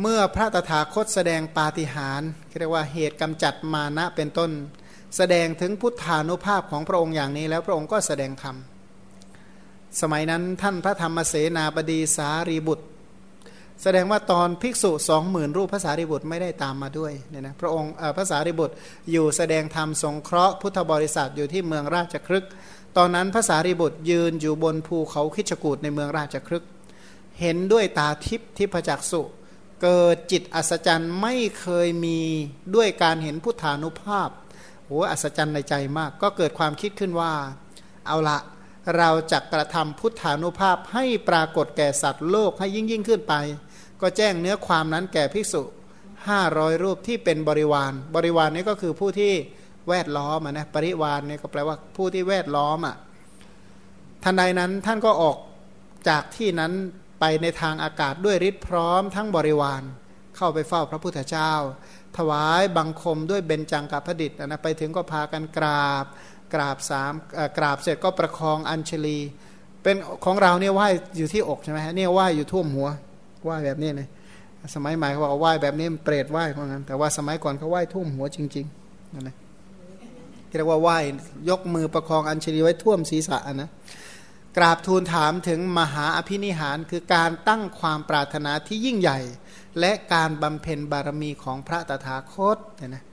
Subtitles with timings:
[0.00, 4.50] เมื่อพระตถาคตแสดงปาฏิหาริย์เรียกว่าเหตุกำจัดมานะเป็นต้น
[5.16, 8.56] แสดงถึงพุทธานุภาพของพระองค์อย่างนี้แล้วพระองค์ก็แสดงธรรม
[10.00, 12.86] สมัยนั้นท่านพระธรรมเสนาบดีสารีบุตร
[13.82, 18.74] แสดงว่าตอนภิกษุสองหมื่นรูปภาษาริบุตรไม่ได้ตามมาด้วยเนี่ยนะพระองค์ภาษาริบุตร
[19.10, 22.46] อยู่แสดงธรรมสงเคราะห์พุทธบริษัทอยู่ที่เมืองราชครึก
[22.96, 26.64] ตอนนั้นภาษาริบุตรยืนอยู่บนภูเขาคิชกูดในเมืองราชครึก
[27.40, 29.22] เห็นด้วยตาทิพย์ทิพจักสุ
[29.84, 32.18] เกิดจิตอัศจรรย์ไม่เคยมี
[32.74, 34.30] ด้วยการเห็นพุทธานุภาพ
[34.86, 37.32] โอ้อัศจรรย์ในใจมาก ก็เกิดความคิดขึ้นว่า
[38.06, 38.38] เอาละ
[38.96, 43.34] เราจะกระทำพุทธานุภาพให้ปรากฏแก่สัตว์โลกให้ยิ่งยิ่งขึ้นไป
[44.00, 45.62] ก็แจ้งเนื้อความนั้นแก่ภิกษุ
[46.28, 49.32] ห้ารอยรูปที่เป็นบริวาร บริวารนี้ก็คือผู้ที่
[49.88, 52.96] แวดล้อมนะปริวารเนี่ยก็แปลว่าผู้ที่แวดล้อมอะ
[54.24, 55.36] ทันใดนั้นท่านก็ออก
[56.08, 56.72] จากที่นั้น
[57.26, 59.82] ไปในทางอากาศด้วยฤทธิ์พร้อมทั้งบริวาร
[60.36, 61.52] เข้าไปเฝ้าพระพุทธเจ้า
[62.16, 66.04] ถวายบังคมด้วยเบญจังกับพระดิษฐ์นะไปถึงก็พากันกราบ
[66.54, 67.12] กราบสาม
[67.58, 69.18] กราบเสร็จก็ประคองอัญชลี
[69.82, 70.80] เป็นของเราเนี่ยไหว
[71.16, 72.88] อยู่ที่อกใช่ไหมฮะเนี่ยไหวอยู่ท่วมหัว
[73.44, 74.08] ไหวแบบนี้เลย
[74.74, 79.36] สมัยใหม่เขาบอกไหวแบบนี้เปรตไหวเพราะงั้นแต่ว่าสมัยก่อนเขาไหวท่วมหัวจริงๆนั่นแหละ
[80.56, 80.90] เรียกว่าไหว
[81.50, 83.70] ยกมือประคองอัญชลีไว้ท่วมศีรษะนะ
[84.56, 89.18] กราบทูลถามถึงมหาอภินิหารคือการตั้งความปรารถนาที่ยิ่งใหญ่
[89.80, 93.04] และการบำเพ็ญบารมีของพระตถาคตเนี่ยนะ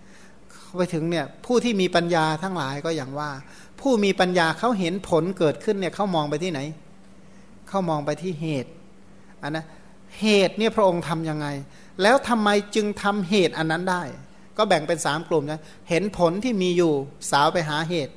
[0.77, 3.29] ไปถึงเนี่ยผู้ที่มีปัญญาทั้งหลายก็อย่างว่า
[3.79, 6.59] ผู้มีปัญญาเขาเห็นผลเกิดขึ้นเนี่ยเขามองไปที่ไหน
[7.67, 8.71] เขามองไปที่เหตุ
[9.43, 9.65] อันนะ
[10.21, 11.47] เหตุเนี่ยพระองค์ทํำยังไง
[12.01, 14.03] แล้วทำไมจึงทำเหตุอันนั้นได้
[14.57, 16.93] ก็แบ่งเป็นสามกลุ่มนะเห็นผลที่มีอยู่
[17.31, 18.13] สาวไปหาเหตุ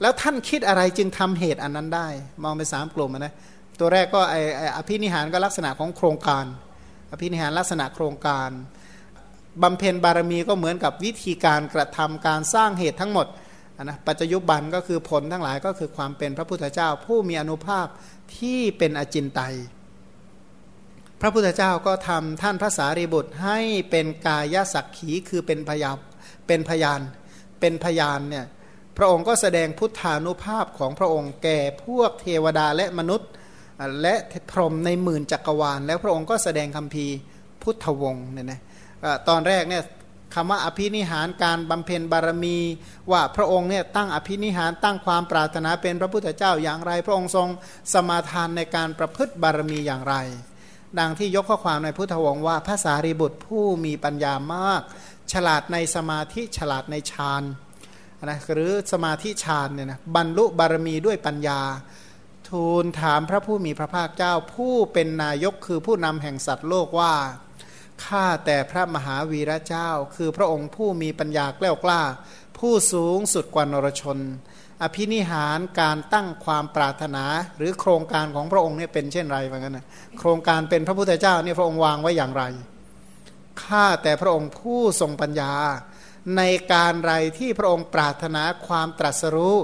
[0.00, 2.08] แล้วท่านคิดอะไรจึงทำเหตุอันนั้นได้
[2.44, 3.34] มองไปสามกลุ่มนะ
[3.78, 4.34] ตัวแรกก็ไอ
[4.76, 6.44] อภินิหารก็ลักษณะของโครงการ
[7.12, 8.50] อภินิหารลักษณะโครงการ
[9.62, 13.26] บำเพ็ญบารมีก็เหมือนกับวิธีการกระทำการสร้างเหตุทั้งหมด
[13.82, 17.86] นะปัจจยุบันก็คือผลทั้งหลายก็คือความเป็นพระพุทธเจ้า ผู้มีอนุภาพ
[18.36, 19.56] ที่เป็นอจินไตย
[21.20, 23.58] พระพุทธเจ้าก็ทำท่านพระสารีบุตรให้
[23.90, 25.92] เป็นกายสักขีคือเป็นพยา
[26.46, 27.00] เป็นพยาน
[27.60, 28.46] เป็นพยานเนี่ย
[28.96, 33.30] พระองค์ก็แสดงพุทธานุภาพของพระองค์แก่พวกเทวดาและมนุษย์
[34.02, 34.14] และ
[34.50, 37.06] พรหมในหมื่นจักรวาล แล้วพระองค์ก็แสดงคำพี
[37.62, 38.60] พุทธวงศ์เนี่ยนะ
[39.28, 39.82] ตอนแรกเนี่ย
[40.34, 42.58] คำว่าอภินิหารการบำเพ็ญบารมี
[43.10, 47.48] ว่าพระองค์เนี่ยตั้งอภินิหารตั้งความปรารถนาเป็นพระพุทธเจ้าอย่างไร พระองค์ทรง
[47.92, 50.14] สมาทานในการประพฤติบารมีอย่างไร
[50.98, 54.82] ดังที่ยกข้อความในพุทธวงศ์ว่าพระสารีบุตรผู้มีปัญญามาก
[55.32, 57.42] ฉลาดในสมาธิฉลาดในฌาน
[58.24, 61.60] นะหรือสมาธิฌานเนี่ยนะบรรลุบารมีด้วยปัญญา
[62.48, 67.14] ทูลถามพระผู้มีพระภาคเจ้าผู้เป็นนายกคือผู้นำแห่งสัตว์โลกว่า
[68.04, 72.02] ข้าแต่พระมหาวีระเจ้า คือพระองค์ผู้มีปัญญาแกล้วกล้า
[72.58, 74.18] ผู้สูงสุดกว่านรชน
[74.82, 77.24] อภินิหารการตั้งความปรารถนา
[77.56, 79.86] หรือโครงการของพระองค์เนี่ยเป็นเช่นไรเหมือนกันนะ
[80.18, 82.42] โครงการเป็นพระพุทธเจ้าเนี่ยพระองค์วางไว้อย่างไร
[83.64, 85.52] ข้าแต่พระองค์ผู้ทรงปัญญา
[86.36, 86.42] ใน
[86.72, 89.56] การไรที่พระองค์ปรารถนาความตรัสรู้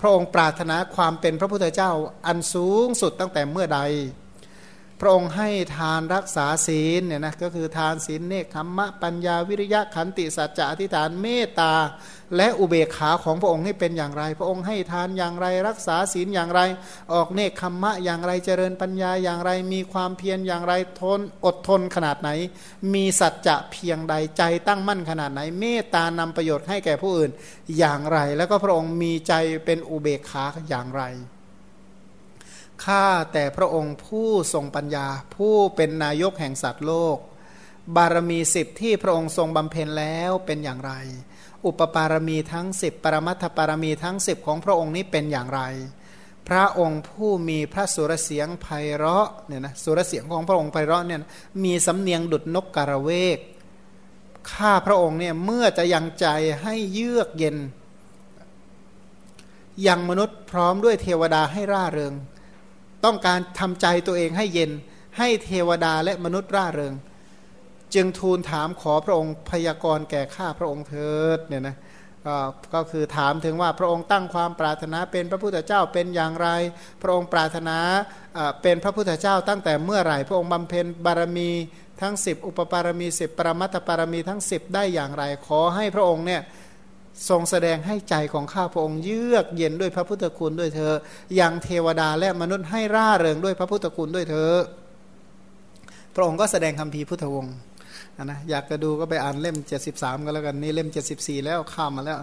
[0.00, 1.92] พระองค์ปรารถนาความเป็นพระพุทธเจ้า
[2.26, 3.80] อันสูงสุดตั้งแต่เมื่อใด
[5.00, 11.74] พระองค์ให้ทานรักษาศีลเนี่ยนะก็คือทานศีลเนคขมมะปัญญาวิริยะขันติสัจจะอธิษฐานเมตตา
[12.36, 16.60] และอุเบกขาของพระองค์ให้เป็นอย่างไร พระองค์ให้ทานอย่างไรรักษาศีลอย่างไร
[17.12, 22.30] ออกเนคขมมะอย่างไรเจริญปัญญาอย่างไร มีความเพียรอย่างไรทนอดทนขนาดไหน
[22.94, 27.30] มีสัจจะเพียงใดใจตั้งมั่นขนาดไหน เมตตานำประโยชน์ให้แก่ผู้อื่น
[27.78, 29.32] อย่างไร แล้วก็พระองค์มีใจ
[29.64, 31.04] เป็นอุเบกขาอย่างไร
[32.84, 35.06] ข้าแต่พระองค์ผู้ทรงปัญญา
[35.36, 37.18] ผู้เป็นนายกแห่งสัตว์โลก
[37.96, 40.92] บารมีสิบที่พระองค์ทรงบำเพ็ญแล้วเป็นอย่างไร
[41.66, 45.62] อุปปารมีทั้งสิบปรมัตถปารมีทั้งสิบของพระองค์นี้เป็นอย่างไร
[46.48, 48.66] พระองค์ผู้มีพระสุรเสียงไพ
[48.96, 51.20] เราะเนี่ยนะสุรเสียงของพระองค์ไพเราะเนี่ย
[51.64, 53.38] มีสำเนียงดุดนกกระเวก
[54.52, 56.26] ข้าพระองค์เนี่ยเมื่อจะยังใจ
[56.62, 57.56] ให้เยือกเย็น
[59.86, 62.14] ยังมนุษย์พร้อมด้วยเทวดาให้ร่าเริง
[63.04, 64.70] ต้องการทำใจตัวเองให้เย็น
[65.18, 66.94] ให้เทวดาและมนุษย์ร่าเริง
[67.94, 71.76] จึงทูลถามขอพระองค์พยากรณ์แก่ข้าพระองค์เถิดเนี่ยนะ
[72.74, 76.48] ก็คือถามถึงว่าพระองค์ตั้งความปรารถนาเป็นพระพุทธเจ้าเป็นอย่างไร
[77.02, 77.78] พระองค์ปรารถนา
[78.62, 81.50] เป็นพระพุทธเจ้าตั้งแต่เมื่อไหร่ พระองค์บำเพ็ญบารมี
[82.00, 86.42] ทั้ง 10 อุปปารมี 10 ปรมัตถปารมีทั้ง 10 ได้อย่างไร ขอให้พระองค์เนี่ย
[87.28, 90.92] ทรงแสดงให้ใจของข้าพระองค์เยือกเย็นด้วยพระพุทธคุณด้วยเธอ
[91.36, 94.52] อย่างเทวดาและมนุษย์ให้ร่าเริงด้วยพระพุทธคุณด้วยเธอ
[96.14, 97.54] พระองค์ก็แสดงคำพีพุทธวงศ์
[98.24, 99.56] นะอยากจะดูก็ไปอ่านเล่ม
[99.92, 102.18] 73 ก็แล้วกันนี่เล่ม 74 แล้วข้ามมาแล้ว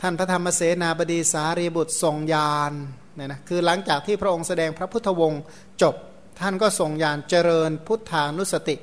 [0.00, 2.72] ท่านพระธรรมเสนาบดีสารีบุตรทรงยาน
[3.14, 5.42] เนี่ยนะคือหลังจากที่พระองค์แสดงพระพุทธวงศ์
[5.82, 5.94] จบ
[6.40, 8.76] ท่านก็ทรงยานเจริญพุทธานุสติ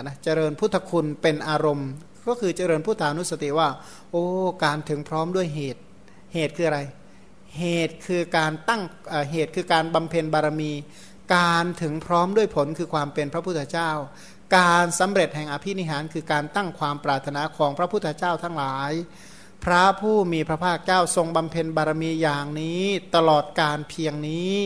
[0.00, 1.90] นะเจริญพุทธคุณเป็นอารมณ์
[2.28, 3.68] ก็คือเจริญพุทธานุสติว่า
[4.10, 4.24] โอ้
[4.64, 5.82] การถึงพร้อมด้วยเหตุ
[6.34, 6.80] เหตุคืออะไร
[7.58, 8.82] เหตุคือการตั้ง
[9.30, 10.72] เหตุคือการบำเพ็ญบารมี
[11.36, 13.90] การถึงพร้อมด้วยผลคือความเป็นพระพุทธเจ้า
[14.56, 18.92] การสำเร็จแห่งอภินิหาร คือการตั้งความปรารถนาของพระพุทธเจ้าทั้งหลาย
[19.64, 22.82] พระผู้มีพระภาคเจ้าทรงบำเพ็ญบารมีอย่างนี้
[23.14, 24.56] ตลอดการเพียงนี้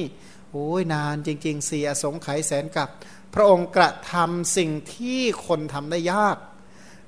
[0.51, 2.89] โอ้ยนานจริงๆเสียสงไขยแสนกับ
[3.35, 6.37] พระองค์กระทำสิ่งที่คนทำได้ยาก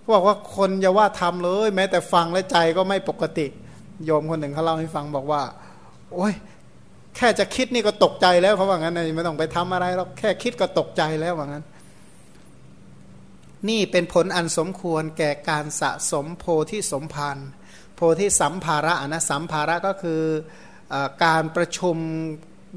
[0.05, 3.47] เขาบอกว่าคนอย่าว่าทำเลย แม้แต่ฟังและใจก็ไม่ปกติ
[4.05, 5.43] โยมคนหนึ่งเขาเล่าให้ฟังบอกว่า
[6.15, 6.35] โอ้ย
[7.17, 11.65] แค่จะคิดนี่ก็ตกใจแล้วเขาว่างั้นไม่ต้องไปทำอะไรหรอกแค่คิดก็ตกใจแล้วว่างั้น
[13.69, 17.39] นี่เป็นผลอันสมควรแก่การสะสมโพธิสมภาร
[17.97, 20.23] โพธิสัมภาระนะสัมภาระก็คือ
[20.93, 21.97] อการประชุม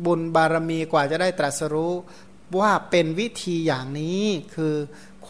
[0.06, 1.94] บุญบารมีกว่าจะได้ตรัสรู้
[2.60, 4.24] ว่าเป็นวิธีอย่างนี้
[4.56, 4.76] คือ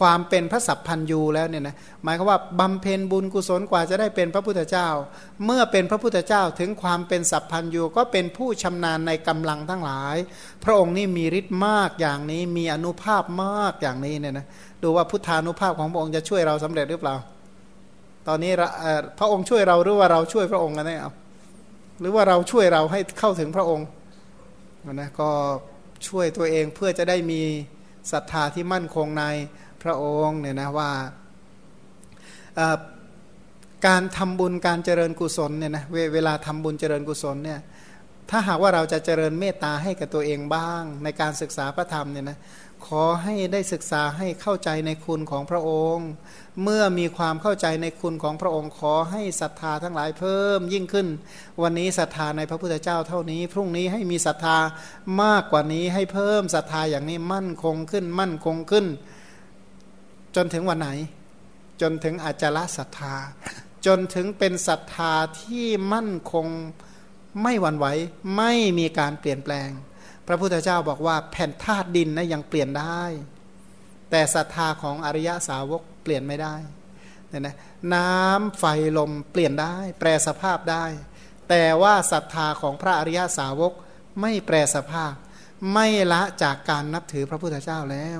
[0.04, 4.88] วามเป็นพระสัพพันยูแล้วเนี่ยนะหมายความว่าบำเพ็ญบุญกุศลกว่าจะได้เป็นพระพุทธเจ้า
[5.44, 10.16] เมื่อเป็นพระพุทธเจ้าถึงความเป็นสัพพันยูก็เป็นผู้ชำนาญในกำลังทั้งหลาย
[10.64, 14.46] พระองค์นี่มีฤทธิ์มากอย่างนี้มีอนุภาพมากอย่างนี้เนี่ยนะ
[14.82, 17.14] ดูว่าพุทธานุภาพของพระองค์จะช่วยเราสำเร็จหรือเปล่า
[18.28, 18.52] ตอนนี้
[19.18, 21.12] พระองค์ช่วยเราหรือว่าเราช่วยพระองค์กันแน่เอา
[22.00, 23.86] หรือว่าเราช่วยเราให้เข้าถึงพระองค์
[24.92, 25.30] นะก็
[26.08, 27.42] ช่วยตัวเองเพื่อจะได้มี
[28.12, 29.24] ศรัทธาที่มั่นคงใน
[29.82, 30.90] พระองค์เนี่ยนะว่า
[33.86, 35.84] การทำบุญการเจริญกุศลเนี่ยนะ
[36.14, 37.60] เวลาทำบุญเจริญกุศลเนี่ย
[38.30, 42.38] ถ้าหากว่าเราจะเจริญเมตตาให้กับตัวเองบ้าง ในการศึกษาพระธรรมเนี่ยนะ
[42.86, 46.08] ขอให้ได้ศึกษาให้เข้าใจในคุณของพระองค์
[46.62, 51.06] เมื่อมีความเข้าใจในคุณของพระองค์ ขอให้ศรัทธาทั้งหลายเพิ่มยิ่งขึ้น
[51.62, 54.58] วันนี้ศรัทธาในพระพุทธเจ้าเท่านี้ พรุ่งนี้ให้มีศรัทธา
[55.22, 58.86] มากกว่านี้ให้เพิ่มศรัทธาอย่างนี้มั่นคงขึ้น มั่นคงขึ้น
[60.36, 60.88] จนถึงวันไหน
[61.82, 63.14] จนถึงอาจละศรัทธา
[63.86, 66.46] จนถึงเป็นศรัทธาที่มั่นคง
[67.42, 67.86] ไม่หวั่นไหว
[68.36, 69.68] ไม่มีการเปลี่ยนแปลง
[70.26, 73.02] พระพุทธเจ้าบอกว่าแผ่นธาตุดินนะยังเปลี่ยนได้
[74.10, 76.54] แต่ศรัทธาของอริยสาวกเปลี่ยนไม่ได้
[77.28, 77.56] เนี่ยนะ
[77.94, 78.64] น้ำไฟ
[78.98, 80.84] ลมเปลี่ยนได้ แปรสภาพได้
[81.48, 83.72] แต่ว่าศรัทธาของพระอริยสาวก
[84.20, 85.12] ไม่แปรสภาพ
[85.72, 88.18] ไม่ละจากการนับถือพระพุทธเจ้าแล้ว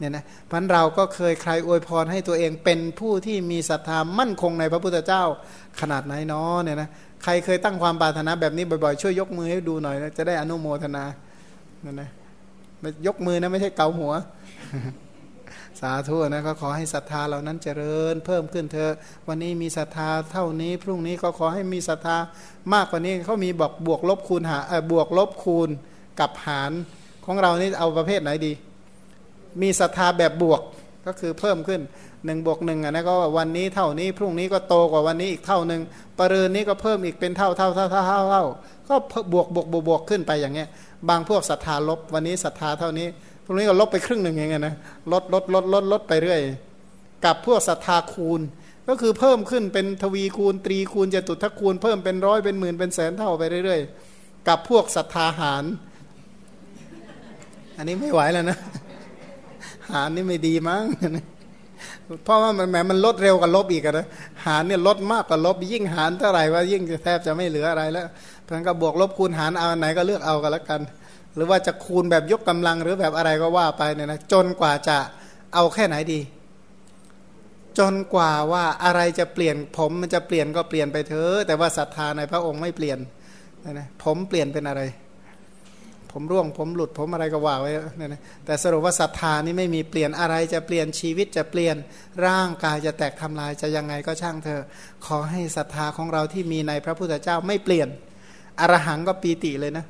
[0.00, 5.24] เนี่ยนะพันเราก็เคยใครอวยพรให้ตัวเองเป็นผู้ที่มีศรัทธามั่นคงในพระพุทธเจ้า
[5.80, 6.88] ขนาดไหนเนาะเนี่ยนะ
[7.24, 11.04] ใครเคยตั้งความปรารถนาแบบนี้บ่อยๆ ช่วยยกมือให้ดูหน่อยนะจะได้อนุโมทนา
[11.82, 12.08] เนี่ยนะ
[13.06, 14.12] ยกมือนะไม่ใช่เกาหัว
[15.80, 18.90] สาธุนะก็ขอให้ศรัทธาเหล่านั้นเจริญ เพิ่มขึ้นเธอ
[19.28, 22.16] วันนี้มีศรัทธาเท่านี้ พรุ่งนี้ก็ขอให้มีศรัทธา
[22.74, 25.68] มากกว่านี้เขามีบอกบวกลบคูณหาเออบวกลบคูณ
[26.20, 26.72] กับหาร
[27.26, 28.52] ของเรานี่เอาประเภทไหนดี
[29.62, 30.60] มีศรัทธาแบบบวก
[31.06, 31.80] ก็คือเพิ่มขึ้น
[32.24, 35.80] หนึ่งบวกหนึ่งนะก็วันนี้เท่านี้พรุ่งนี้ก็โตกว่าวันนี้อีกเท่าหนึ่ง
[36.18, 38.44] ปรืนนี้ก็เพิ่มอีกเป็นเท่าเท่าเท่าเท่าเท่าเท่า
[38.88, 38.94] ก็
[39.32, 40.68] บวกบวกบวกบวกขึ้นไปอย่างเงี้ย
[41.08, 43.06] บางพวกศรัทธาลบวันนี้ศรัทธาเท่านี้
[43.44, 44.74] พรุ่งนี้ก็ลบไปครึ่งหนึ่งอย่างเงี้ยนะ
[45.12, 46.40] ลดลดลดลดลดไปเรื่อย
[47.24, 48.40] กับพวกศรัทธาคูณ
[48.88, 53.80] ก็คือเพิ่มขึ้นเป็นทวีคูณตรีคูณจตุทัคูณเพิ่มเป็นร้อยเป็นหมื่นเป็นแสนเท่าไปเรื่อย
[54.14, 55.64] ๆ กับพวกศรัทธาหาร
[57.76, 58.58] อันนี้ไม่ไหวแล้วนะ
[59.94, 60.84] หารนี่ไม่ดีมั้ง
[62.24, 64.06] เพราะว่ามันแหมมันลดเร็วกว่าลบอีกนะ
[64.46, 68.06] หารเนี่ยลดมากกว่าลบ ยิ่งหารเท่าไหร่ว่ายิ่งแทบจะไม่เหลืออะไรแล้ว
[68.42, 70.80] เพราะงั้นก็บวกลบคูณหารเอาไหนก็เลือกเอากันล้วกัน
[71.34, 74.96] หรือว่าจะคูณแบบยกกำลังหรือแบบอะไรก็ว่าไปเนี่ยนะจนกว่าจะ
[75.54, 76.20] เอาแค่ไหนดี
[77.78, 82.98] จนกว่าว่าอะไรจะเปลี่ยนผมมันจะเปลี่ยนก็เปลี่ยนไปเถอะแต่ว่าศรัทธาในพระองค์ไม่เปลี่ยน
[83.70, 84.82] นะผมเปลี่ยนเป็นอะไร
[86.12, 91.76] ผมร่วง ผมหลุดผมอะไรก็ว่าไว้นี่นะแต่สรุปว่าศรัทธานี่ไม่มีเปลี่ยนอะไรจะเปลี่ยนชีวิตจะเปลี่ยน
[92.26, 94.60] ร่างกายจะแตกทำลายจะยังไงก็ช่างเธอ
[95.06, 97.88] ขอให้ศรัทธาของเราที่มีในพระพุทธเจ้าไม่เปลี่ยน
[98.60, 99.86] อรหังก็ปีติเลยนะ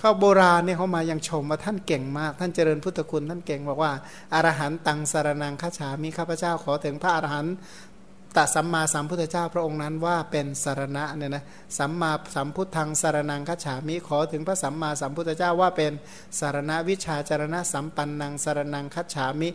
[0.00, 3.92] เข้าโบราณเนี่ยเขามายังชมว่าท่านเก่งมาก ท่านเจริญพุทธคุณท่านเก่งบอกว่า
[4.34, 7.46] อารหันตังสารนังข้าฉามีข้าพเจ้าขอถึงพระอรหัน
[8.36, 11.44] ตสัมมาสัมพุทธเจ้าพระองค์นั้นว่าเป็นสารณะเนี่ยนะ
[11.78, 15.92] สัมมาสัมพุทธังสารนังคัจฉามิขอถึงพระสัมมาสัมพุทธเจ้าว่าเป็น
[16.38, 19.48] สารณะวิชาจารณะสัมปันนังสารนังคัจฉามิ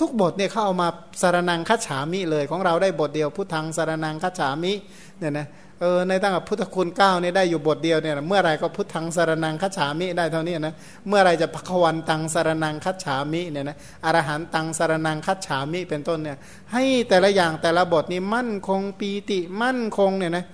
[0.00, 0.88] ทุก ๆ บทเนี่ยเขาเอามา
[1.22, 4.72] สารนังคัจฉามิเลยของเราได้บทเดียวพุทธังสารนังคัจฉามิ
[5.20, 5.46] เนี่ยนะ
[5.80, 10.74] เออในตั้งแต่พุทธคุณเก้านี่ยได้อยู่บทเดียวเนี่ยเมื่อไรก็พุทธังสารนังคัจฉามิได้เท่านี้นะ
[11.08, 16.36] เมื่อไรจะพะควันตังสารนังคัจฉามิเนี่ยนะอรหันตังสารนังคัจฉามิเป็นต้นเนี่ย
[16.72, 20.44] ให้แต่ละอย่างแต่ละบทนี้มั่นคงปีติมั่นคงเนี่ยนะ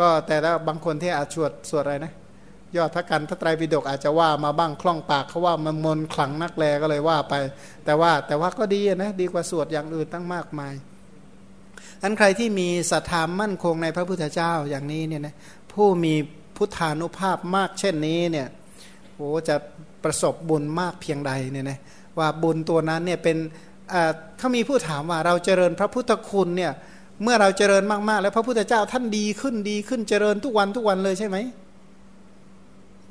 [0.00, 2.12] ก็แต่ละบางคนที่อาจสวดสวดอะไรนะ
[2.76, 7.34] ยอดพระกันพระไตรปิฎกอาจจะว่ามาบ้างคล่องปากเขาว่ามันมนขลังนักแลก็เลยว่าไป
[7.84, 10.74] แต่ว่าแต่ว่าก็ดีนะดีกว่าสวดอย่างอื่นตั้งมากมาย
[12.02, 15.34] อันใครที่มีศรัทธามั่นคงในพระพุทธเจ้าอย่างนี้เนี่ยนะ
[15.72, 16.14] ผู้มี
[16.56, 18.46] พุทธานุภาพมากเช่นนี้เนี่ย
[19.14, 19.56] โอ้จะ
[20.04, 21.78] ประสบบุญมากเพียงใดเนี่ยนะ
[22.18, 23.36] ว่าบุญตัวนั้นเนี่ยเป็น
[24.38, 26.72] เขามีผู้ถามว่าเราเจริญพระพุทธคุณเนี่ย
[27.22, 31.36] เมื่อเราเจริญมากๆ แล้วพระพุทธเจ้าท่านดีขึ้นดีขึ้นเจริญทุกวันทุกวันเลยใช่ไหม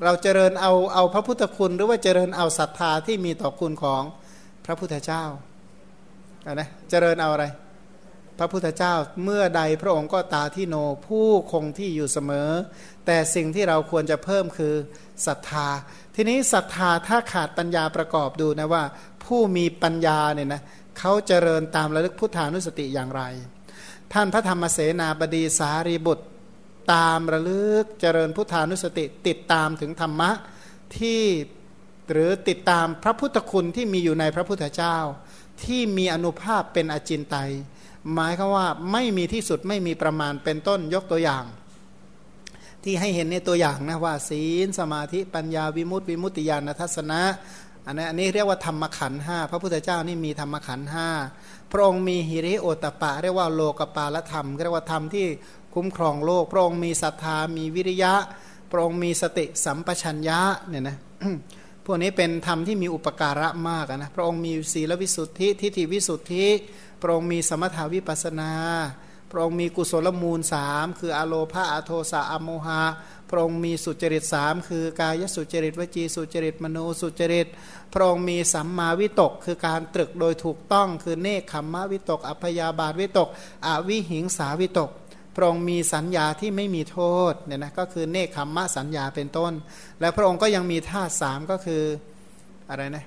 [0.03, 4.03] เราเจริญเอาเอาพระพุทธคุณหรือว่าเจริญเอาศรัทธาที่มีต่อคุณของ
[4.65, 5.23] พระพุทธเจ้า
[6.45, 7.45] อะนะเจริญเอาอะไร
[8.39, 8.93] พระพุทธเจ้า
[9.23, 10.75] เมื่อใดพระองค์ก็ตาที่โน
[11.07, 12.49] ผู้คงที่อยู่เสมอ
[13.05, 14.73] แต่สิ่งที่เราควรจะเพิ่มคือ
[15.27, 15.67] ศรัทธา
[16.15, 18.83] ทีนี้ศรัทธาถ้าขาดปัญญาประกอบดูนะว่า
[19.25, 20.61] ผู้มีปัญญาเนี่ยนะ
[20.97, 23.21] เขาเจริญตามระลึกพุทธานุสติอย่างไร
[24.13, 26.25] ท่านพระธรรมเสนาบดีสารีบุตร
[26.93, 30.31] ตามระลึกเจริญพุทธานุสติติดตามถึงธรรมะ
[30.97, 31.21] ที่
[32.11, 34.97] หรือติดตามพระพุทธคุณที่มีอยู่ในพระพุทธเจ้า
[35.63, 37.51] ที่มีอนุภาพเป็นอจินไตย
[38.13, 41.43] หมายคือว่าไม่มีที่สุดไม่มีประมาณเป็นต้นยกตัวอย่าง
[42.83, 47.21] ที่ให้เห็นในตัวอย่างนะว่า ศีลสมาธิปัญญาวิมุตติวิมุตติญาณทัศนะ
[47.85, 51.09] อันนี้อันนี้เรียกว่าธรรมขันห้าพระพุทธเจ้านี่มีธรรมขันห้า
[51.71, 55.25] พระองค์มีหิริโอตปะ เรียกว่าโลกปาลธรรมเรียกว่าธรรมที่
[55.73, 58.13] คุ้มครองโลก พระองค์มีศรัทธามีวิริยะ
[58.71, 60.97] พระองค์มีสติสัมปชัญญะเนี่ยนะ
[61.85, 66.45] พวกนี้เป็นธรรมที่มีอุปการะมากนะพระองค์มีศีลวิสุทธิทิฏฐิวิสุทธิ
[67.01, 68.51] พระองค์มีสมถาวิปัสนา
[69.31, 72.81] พระองค์มีกุศลมูลสามคืออโลภาอโทสะอโมหะ
[73.29, 77.47] พระองค์มีสุจริตสามคือกายสุจริตวจีสุจริตมโนสุจริต
[77.93, 83.29] พระองค์มีสัมมาวิตก คือการตรึกโดยถูกต้องคือเนคขมมะวิตก อัพยาบาทวิตก
[83.65, 84.89] อวิหิงสาวิตก
[85.35, 86.99] พระองค์มีสัญญาที่ไม่มีโท
[87.31, 89.53] ษเนี่ยนะก็คือเนคขมมะสัญญาเป็นต้น
[89.99, 91.81] และพระองค์ก็ยังมีธาตุสามก็คือ
[92.69, 93.05] อะไรนะ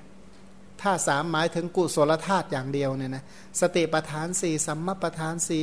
[0.83, 3.23] ธาตุสามหมายถึงกุศลธาตุอย่างเดียวเนี่ยนะ
[3.61, 5.61] สติปทานสี่สัมมาปทานสี่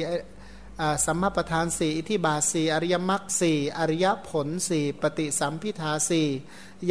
[1.06, 6.28] สัมมาปทานสี่อิทิบาสี่อริยมรรคสี่อริยผลสี่ปฏิสัมพิทาสี่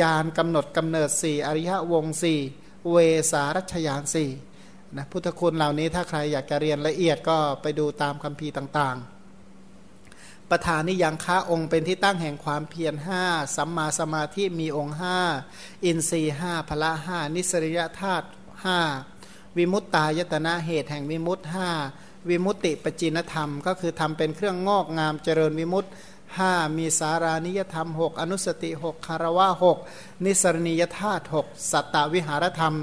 [0.01, 2.39] ยานกำหนดกำเนิดสี่อริยวงสี่
[2.91, 2.95] เว
[3.31, 4.29] สารัชยานสี่
[4.95, 9.18] นะพุทธคุณเหล่านี้ถ้าใครอยากจะเรียนละเอียดก็ไปดูตามคัมภีร์ต่างๆ
[10.51, 13.23] ประธานนิยังค้าองค์เป็นที่ตั้งแห่งความเพียรห้า
[13.55, 15.19] สัมมาสมาธิมีองค์ห้า
[15.85, 18.27] อินทรีห้าพละห้านิสริยธาตุ
[18.65, 18.79] ห้า
[19.57, 21.69] วิมุตตายตนะเหตุแห่งวิมุตห้า
[22.29, 25.85] วิมุตติปจินธรรม ก็คือทำเป็นเครื่องงอกงามเจริญวิมุต
[26.37, 29.77] ห้ามีสารานิยธรรมหกอนุสติหกคารวะหก
[30.25, 32.75] นิสรณียธาตุหกสัตตวิหารธรรม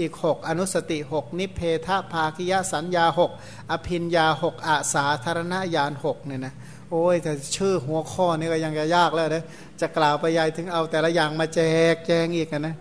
[0.00, 3.30] อีกหกอนุสติหกนิเพทภาคิยสัญญาหก
[3.70, 6.54] อภินยาหกอาสาธารณญาณหกเนี่ยนะ
[6.90, 9.44] โอ้ยแต่ชื่อหัวข้อนี่ก็ยังจะยากแล้วนะ
[9.80, 11.60] จะกล่าวไปยายถึงเอาแต่ละอย่างมาแจ
[11.94, 12.76] กแจงอีกนะ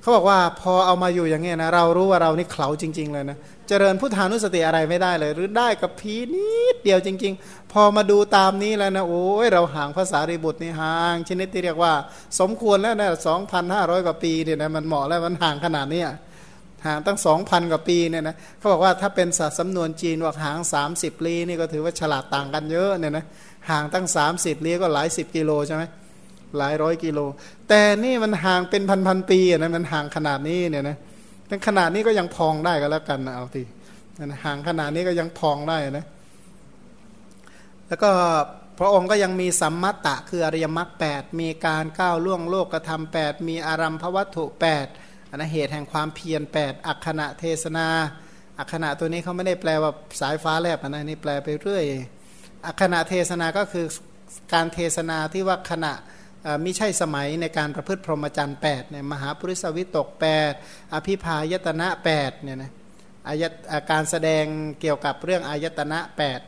[0.00, 3.36] เขาบอกว่าพอเอามาอยู่อย่างเงี้ยนะเรารู้ว่าเรานี่เขาจริง ๆ เลยนะ
[3.68, 11.92] เจริญพุทธานุสติอะไรไม่ได้เลย หรือได้กับพีนิดเดียวจริง ๆ พอมาดูตามนี้แล้วนะโอ้ยเราห่างภาษาริบุตรนี่ห่าง ชนิดที่เรียกว่า
[12.40, 16.02] สมควรแล้วนะสองพันห้าร้อยกว่าปีเนี่ยนะมันเหมาะแล้วมันห่างขนาดนี้
[16.86, 23.24] ห่างตั้งสองพันกว่าปีเนี่ยนะเขาบอกว่าถ้าเป็นศาสตร์สำนวนจีนว่าห่างสามสิบลี้นี่ก็ถือว่าฉลาดต่างกันเยอะเนี่ยนะ
[23.70, 25.82] ห่างตั้งสามสิบลี้ก็หลายสิบกิโลใช่ไหม
[26.58, 27.20] หลายร้อยกิโล
[27.68, 30.96] แต่นี่มันห่างเป็นพันพันปีนะมันห่างขนาดนี้เนี่ยนะ
[31.46, 33.62] แต่ขนาดนี้ก็ยังพองได้ก็แล้วกันนะเอาที
[34.44, 36.04] ห่างขนาดนี้ก็ยังพองได้นะ
[37.88, 38.10] แล้วก็
[38.78, 44.86] พระองค์ก็ยังมีสัมมัตตะคืออริยมรรคแปดมีการก้าวล่วงโลกกระทำแปดมีอารัมพวัตถุแปด
[45.36, 47.86] นนะเหตุแห่งความเพียรแปดอักขณะเทศนา
[48.58, 51.84] อักขณะตัวนี้เขาไม่ได้แปลว่าสายฟ้าแลบนะนี่แปลไปเรื่อย
[52.66, 53.86] อักขณะเทศนาก็คือ
[54.52, 55.92] การเทศนาที่ว่าขณะ
[56.64, 60.08] มิใช่สมัยในการประพฤติพรหมจรรย์8เนี่ยมหาปริสวิตก
[60.50, 62.70] 8 อภิพายตนะ8เนี่ยนะ
[63.28, 63.44] อาย
[63.90, 64.44] การแสดง
[64.80, 65.98] เกี่ยวกับเรื่องอายตนะ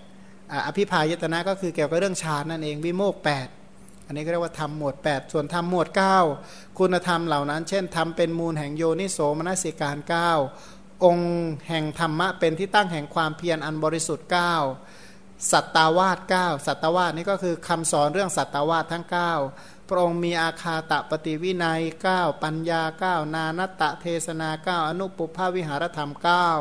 [0.09, 3.60] 8 อภิพายตนะก็คือเกี่ยวกับเรื่องฌานนั่นเองวิโมก8
[4.11, 5.89] อันนี้ก็เรียกว่าทำหมวด 8 ส่วนทำหมวด
[6.33, 9.97] 9 คุณธรรมเหล่านั้น เช่นทำเป็นมูลแห่งโยนิโสมนสิการ
[10.51, 11.31] 9 องค์
[11.69, 14.29] แห่งธรรมะเป็นที่ตั้งแห่งความเพียรอันบริสุทธิ์
[14.89, 19.05] 9 สัตตาวาส9สัตตาวาสนี่ก็คือคำสอนเรื่องสัตตาวาสทั้ง
[19.49, 21.81] 9 พระองค์มีอาคาตะปฏิวินัย
[22.13, 22.83] 9 ปัญญา
[23.25, 26.11] 9 นานัตตะเทศนา 9 อนุปุภาวิหารธรรม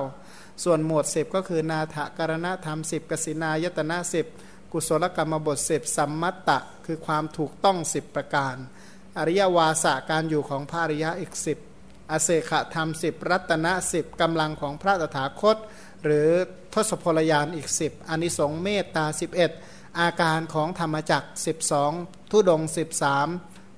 [0.05, 8.55] 9 ส่วนหมวด 10 ก็คือนาถกรณธรรม 10กสินายตนะ10 กุศลกรรมบทสิบสัมมัตตะ คือความถูกต้องสิบประการ
[9.17, 11.57] อริยวาสะการอยู่ของพระอริยะอีกสิบ
[12.11, 15.57] อเศขธรรมสิบรัตนะสิบกำลังของพระตถาคต
[16.03, 16.29] หรือ
[16.73, 19.51] ทศพลยานอีกสิบอนิสงเมตตาสิบเอ็ด
[19.99, 21.91] อาการของธรรมจักสิบสอง
[22.31, 23.27] ทุดงสิบสาม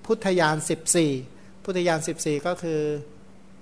[0.05, 1.11] พุทธยานสิบสี่
[1.63, 2.81] พุทธยานสิบสี่ก็คือ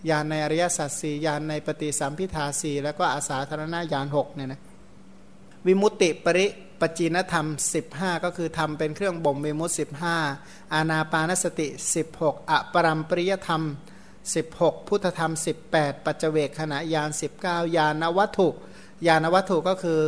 [0.10, 4.62] ยานในอริยสัจสี่ยานในปฏิสัมพิทาสี่แล้วก็อาสาธารณญาณหกเนี่ยนะ
[5.66, 6.48] วิมุตติปริ
[6.82, 7.48] ปจีนธรรม
[7.86, 9.86] 15 ก็คือทำเป็นเครื่องบ่มวิมุตติ
[10.30, 11.68] 15 อาณาปานสติ
[12.10, 13.64] 16 อปรัมปริยธรรม
[14.26, 15.34] 16 พุทธธรรม
[15.70, 17.10] 18 ปัจเจเวกขณะยาน
[17.44, 18.48] 19 ยานวัตถุ
[19.08, 20.00] ยานวัตถุก็คือ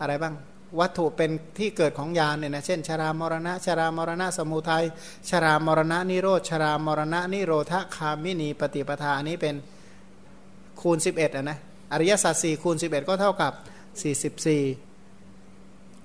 [0.00, 0.34] อะไรบ้าง
[0.80, 4.84] วัตถุเป็นที่เกิดของยานเนี่ยนะ เช่น ชรามรณะ ชรามรณะสมุทัย
[5.30, 9.54] ชรามรณะนิโรธ ชรามรณะนิโรธคามินีปฏิปทา อันนี้เป็น
[10.80, 11.58] คูณ 11อะนะ
[11.92, 13.52] อริยสัจ4คูณ 11 ก็เท่ากับ
[14.42, 14.93] 44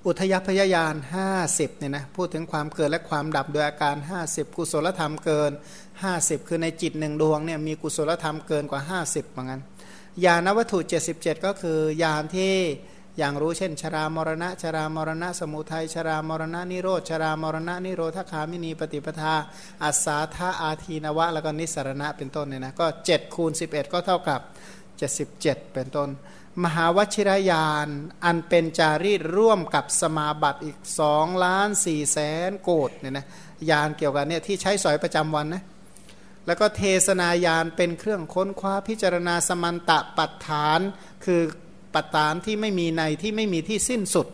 [0.08, 0.96] อุทยพยายาน
[1.36, 5.52] 50เนี่ยนะพูดถึงความเกิดและความดับโดยอาการ 50 กุศลธรรมเกิน
[6.00, 9.62] 50 คือในจิตหนึ่งดวงเนี่ยมีกุศลธรรมเกินกว่า 50เหมือนกัน
[10.26, 10.80] ญาณวัตถุ
[11.14, 12.56] 77 ก็คือญาณที่
[13.18, 19.36] อย่างรู้เช่น ชรามรณะ ชรามรณะ สมุทัยชรามรณะนิโรธชรามรณะนิโรธคามินีปฏิปทา
[19.84, 24.42] อัสสาธาอาทีนวะ แล้วก็นิสรณะเป็นต้นเนี่ยนะก็7คูณ11 ก็เท่ากับ
[25.08, 26.10] 77 เป็นต้น
[26.64, 27.88] มหาวชิรยาน
[28.26, 33.26] อันเป็นจารีตร่วมกับสมาบัติอีกสองล้านสี่แสนโกดเนี่ยนะ
[33.70, 35.64] ยานเกี่ยวกับเนี่ยที่ใช้สอยประจำวันนะ
[36.46, 40.80] แล้วก็เทศนายานเป็นเครื่องค้นคว้าพิจารณาสมันตะปัฏฐาน
[41.26, 41.42] คือ
[41.94, 44.28] ปัฏฐานที่ไม่มีในที่ไม่มีที่สิ้นสุด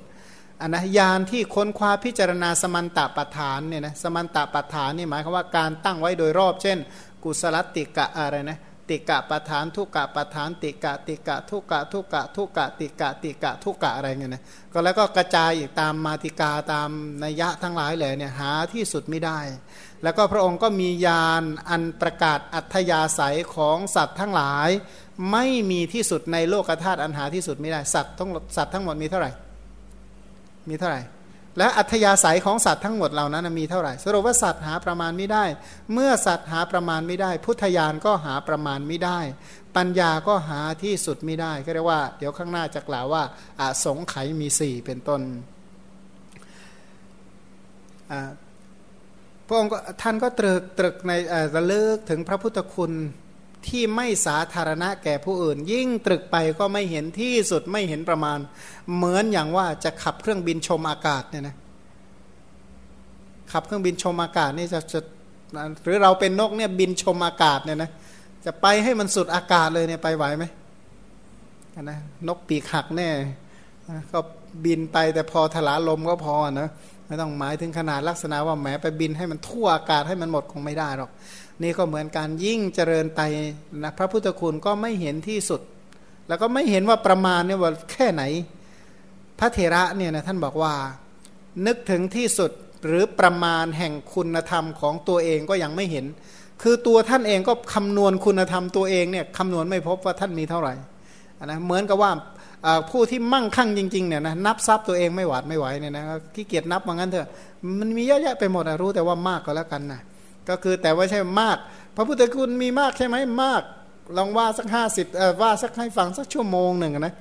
[0.61, 6.77] อันนะยานที่ค้นคว้าพิจารณาสมันตะปัฏฐานเนี่ยนะสมันตะปัฏฐานนี่หมายความว่าการตั้งไว้โดยรอบ เช่น
[7.23, 8.57] กุศลติกะอะไรนะ
[8.89, 16.89] ติกะประธานทุกกะประธาน ติกะติกะทุกกะทุกกะทุกกะติกะติกะทุกกะอะไรเงี้ยนะก็แล้วก็กระจายอีกตามมาติกาตาม
[17.23, 19.39] นัยยะทั้งหลายเลยเนี่ยหาที่สุดไม่ได้
[20.03, 24.69] แล้วก็พระองค์ก็มียานอันประกาศอัธยาศัยของสัตว์ทั้งหลาย
[25.31, 29.31] ไม่มีที่สุดในโลกธาตุอันหาที่สุดไม่ได้สัตว์ทั้งสัตว์ทั้งหมดมีเท่าไหร่
[30.69, 31.01] มีเท่าไหร่
[31.57, 35.45] และอัธยาศัยของสัตว์ทั้งหมดเหล่านั้นมีเท่าไหร่ สรุปว่าสัตว์หาประมาณไม่ได้
[35.93, 39.19] เมื่อสัตว์หาประมาณไม่ได้ พุทธญาณก็หาประมาณไม่ได้
[39.75, 43.23] ปัญญาก็หาที่สุดไม่ได้ก็เรียกว่า เดี๋ยวข้างหน้าจะกล่าวว่า
[43.59, 45.21] อสงไขมีสี่เป็นต้น
[49.47, 51.11] พระองค์ท่านก็ตรึกตรึกใน
[51.55, 52.91] ระลึกถึงพระพุทธคุณ
[53.67, 58.39] ที่ไม่สาธารณะแก่ผู้อื่น ยิ่งตรึกไปก็ไม่เห็นที่สุดไม่เห็นประมาณ
[58.95, 61.55] เหมือนอย่างว่าจะขับเครื่องบินชมอากาศเนี่ยนะ
[63.51, 64.99] ขับเครื่องบินชมอากาศนี่จะจะ
[65.83, 67.89] หรือเราเป็นนกเนี่ยบินชมอากาศเนี่ยนะ
[68.45, 70.45] จะไปให้มันสุดอากาศเลยเนี่ยไปไหวไหม
[71.83, 73.09] นะนกปีกหักแน่
[74.11, 74.19] ก็
[74.65, 76.69] บินไปแต่พอถลาลมก็พอนะ
[77.07, 81.11] ไม่ต้องหมายถึงขนาดลักษณะว่าแหมไปบินให้มันทั่วอากาศให้มันหมดคงไม่ได้หรอก
[81.63, 83.21] นี่ก็เหมือนการยิ่งเจริญไป
[83.83, 85.61] นะพระพุทธคุณก็ไม่เห็นที่สุด
[86.27, 88.23] แล้วก็ไม่เห็นว่าประมาณเนี่ยว่าแค่ไหน
[89.39, 90.73] พระเถระเนี่ยนะท่านบอกว่า
[91.65, 92.51] นึกถึงที่สุด
[92.85, 96.05] หรือประมาณแห่งคุณธรรมของตัวเองก็ยังไม่เห็น
[96.61, 100.73] คือตัวท่านเองก็คำนวณคุณธรรมตัวเองเนี่ยคำนวณไม่พบว่าท่านมีเท่าไหร่
[101.45, 102.11] นะเหมือนกับว่า
[102.89, 106.03] ผู้ที่มั่งคั่งจริงๆเนี่ยนะนับทรัพย์ตัวเองไม่หวาดไม่ไหวเนี่ยนะ
[106.35, 107.29] ขี้เกียจนับว่างั้นเถอะ
[107.79, 110.01] มันมีเยอะแยะไปหมดรู้แต่ว่ามากก็แล้วกันนะ
[110.49, 111.57] ก็คือแต่ว่าใช่มาก
[111.95, 113.61] พระพุทธคุณมีมากใช่ไหมมาก
[114.17, 115.07] ลองว่าสักห้าสิบ
[115.41, 117.13] ว่าสักให้ฟังสักชั่วโมงหนึ่งนะ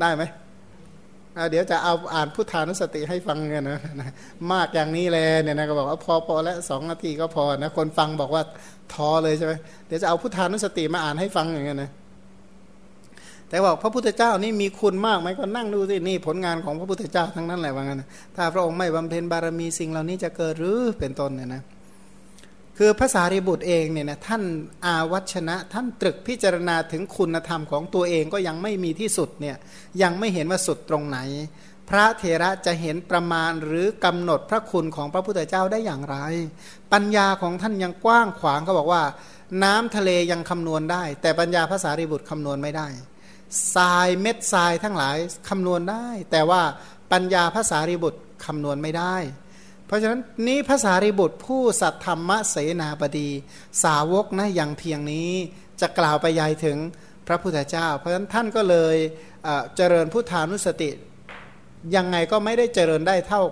[0.00, 0.22] ได้ไหม
[1.50, 3.80] เดี๋ยวจะเอาอ่านพุทธานุสติให้ฟังกันนะ
[4.52, 8.42] มากอย่างนี้เลยเนี่ยนะก็บอกว่าพอพอแล้วสองนาทีก็พอนะคนฟังบอกว่า
[8.94, 9.52] ท้อเลยใช่ไหม
[9.86, 11.90] เดี๋ยวจะเอาพุทธานุสติมาอ่านให้ฟังอย่างเงี้ยนะ
[13.48, 18.02] แต่บอกพระพุทธเจ้านี่มีคุณมากไหมก็นั่งดูสินี่ผลงานของพระพุทธเจ้าทั้งนั้นแหละว่างั้น
[18.36, 21.62] ถ้าพระองค์ไม่บำเพ็ญบารมีสิ่งเหล่านี้จะเกิดหรือเป็นต้นเนี่ยนะ
[22.78, 24.42] คือภาษาริบุตรเองเนี่ยนะท่าน
[24.84, 29.56] อาวัชนะ ท่านตรึกพิจารณาถึงคุณธรรมของตัวเองก็ยังไม่มีที่สุดเนี่ย
[30.02, 31.18] ยังไม่เห็นว่าสุดตรงไหน
[31.90, 36.16] พระเถระจะเห็นประมาณหรือกำหนดพระคุณของพระพุทธเจ้าได้อย่างไร
[36.92, 39.02] ปัญญาของท่านยังกว้างขวางเขาบอกว่า
[39.64, 42.88] น้ำทะเลยังคำนวณได้ แต่ปัญญาภาษาริบุตรคำนวณไม่ได้
[43.74, 45.16] ทรายเม็ดทรายทั้งหลาย
[45.48, 46.62] คำนวณได้ แต่ว่า
[47.12, 49.16] ปัญญาภาษาริบุตรคำนวณไม่ได้
[49.86, 53.30] เพราะฉะนั้นนี้ภาษาริบุตรผู้สัตธรรมเสนาบดี
[53.84, 55.30] สาวกนะอย่างเพียงนี้
[55.80, 56.78] จะกล่าวไปยายถึง
[57.28, 58.96] พระพุทธเจ้า เพราะฉะนั้นท่านก็เลย
[59.76, 60.90] เจริญพุทธานุสติ
[61.96, 63.42] ยังไงก็ไม่ได้เจริญได้เท่า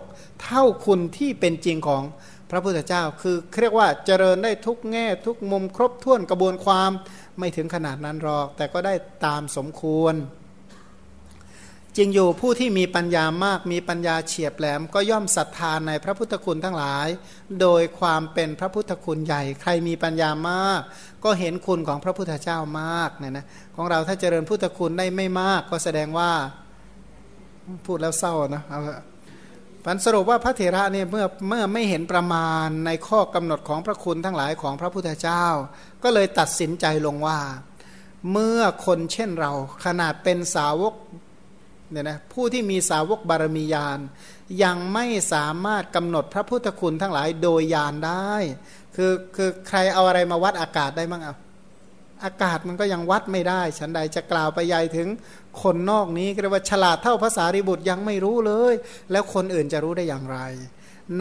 [0.43, 2.03] เท่าคุณที่เป็นจริงของ
[2.51, 6.91] พระพุทธเจ้า คือเรียกว่าเจริญได้ทุกแง่ทุกมุมครบถ้วนกระบวนความ
[7.39, 8.95] ไม่ถึงขนาดนั้นหรอก แต่ก็ได้
[9.27, 10.15] ตามสมควร
[11.97, 17.09] จริงอยู่ผู้ที่มีปัญญามากมีปัญญาเฉียบแหลม ก็ย่อมศรัทธาในพระพุทธคุณทั้งหลาย
[17.61, 20.81] โดยความเป็นพระพุทธคุณใหญ่ ใครมีปัญญามาก
[21.25, 26.31] ก็เห็นคุณของพระพุทธเจ้ามากเนี่ยนะของเราถ้าเจริญพุทธคุณได้ไม่มาก ก็แสดงว่า
[27.87, 28.81] พูดแล้วเศร้านะเอา
[29.85, 35.45] พันสรุปว่าพระเถระเนี่ยเมื่อเมื่อไม่เห็นประมาณในข้อกำหนดของพระคุณทั้งหลายของพระพุทธเจ้า
[36.03, 37.39] ก็เลยตัดสินใจลงว่า
[38.33, 39.53] เมื่อคนเช่นเรา
[39.85, 40.95] ขนาดเป็นสาวก
[41.93, 43.99] เนี่ยนะผู้ที่มีสาวกบารมียาน
[44.63, 48.33] ยังไม่สามารถกำหนดพระพุทธคุณทั้งหลายโดยยานได้
[48.97, 51.35] คือคือใครเอาอะไรมาวัดอากาศได้มั้งเอา
[52.25, 55.09] อากาศมันก็ยังวัดไม่ได้ ฉันใดจะกล่าวไปใหญ่ถึง
[55.63, 58.75] คนนอกนี้ก็เรียกว่าฉลาดเท่าภาษาริบุตรยังไม่รู้เลย
[59.11, 60.39] แล้วคนอื่นจะรู้ได้อย่างไร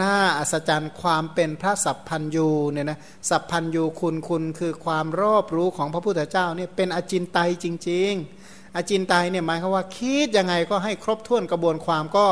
[0.02, 8.41] น่าอัศจรรย์ความเป็นพระสัพพัญยูเนี่ยนะสัพพัญยูคุณคุณคือความรอบรู้ของพระพุทธเจ้าเนี่ยเป็นอจินไตยจริง ๆ
[8.76, 12.26] อจินไตเนี่ยหมายความว่าคิดยังไงก็ให้ครบถ้วนกระบวนความก็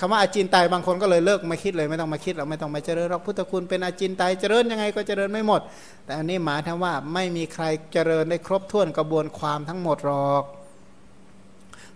[0.00, 5.60] คำว่าอาจินไตบางคนก็เลยเลิกมาคิดเลยไม่ต้องมาคิดเราไม่ต้องมาเจริญหรอกพุทธคุณเป็นอาจินไตเจริญยังไงก็เจริญไม่หมด
[6.04, 10.44] แต่อันนี้หมายถึงว่าไม่มีใครเจริญได้ครบถ้วนกระบวนความทั้งหมดหรอก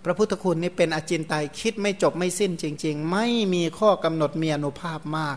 [0.05, 5.37] พระพุทธคุณนี่เป็นอาจินไตคิดไม่จบไม่สิ้นจริง ๆ ไม่มีข้อกำหนดมีอนุภาพมาก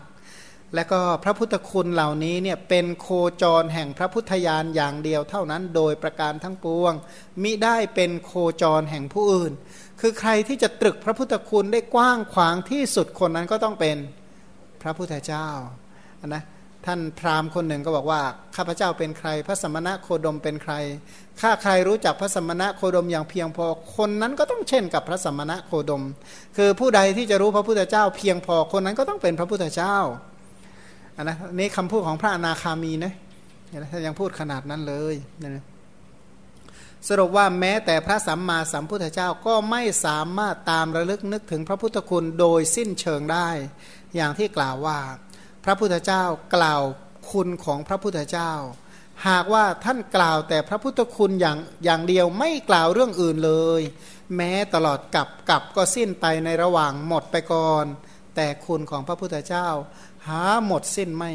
[0.76, 3.08] และก็พระพุทธคุณเหล่านี้เนี่ยเป็นโค
[3.42, 6.92] จรแห่งพระพุทธญาณอย่างเดียวเท่านั้นโดยประการทั้งปวง
[7.42, 9.52] มิได้เป็นโคจรแห่งผู้อื่น
[10.00, 13.96] คือใครที่จะตรึกพระพุทธคุณได้กว้างขวางที่สุดคนนั้นก็ต้องเป็น
[14.82, 15.48] พระพุทธเจ้า
[16.26, 16.42] นะ
[16.86, 18.20] ท่านพราหมณ์คนหนึ่งก็บอกว่า
[18.56, 20.74] ข้าพเจ้าเป็นใคร พระสมณะโคดมเป็นใคร
[21.40, 26.04] ข้าใครรู้จักพระสมณะโคดมอย่างเพียงพอคนนั้นก็ต้องเช่นกับพระสมณะโคดม
[26.56, 29.96] คือผู้ใดที่จะรู้พระพุทธเจ้าเพียงพอคนนั้นก็ต้องเป็นพระพุทธเจ้า
[31.16, 33.12] อันนะนี่คำพูดของพระอนาคามีนะ
[33.92, 35.64] ท่ายังพูดขนาดนั้นเลยนะ
[37.08, 43.48] สรุปว่าแม้แต่พระสัมมาสัมพุทธเจ้าก็ไม่สามารถตามระลึกนึกถึงพระพุทธคุณโดยสิ้นเชิงได้
[44.14, 44.98] อย่างที่กล่าวว่า
[45.64, 46.22] พระพุทธเจ้า
[46.54, 46.82] กล่าว
[47.32, 48.52] คุณของพระพุทธเจ้า
[49.28, 53.80] หากว่าท่านกล่าวแต่พระพุทธคุณอย่างอย่างเดียวไม่กล่าวเรื่องอื่นเลย
[54.36, 57.84] แม้ตลอดกับกับก็สิ้นไปในระหว่างหมดไปก่อน
[58.36, 59.68] แต่คุณของพระพุทธเจ้า
[60.28, 61.30] หาหมดสิ้นไม่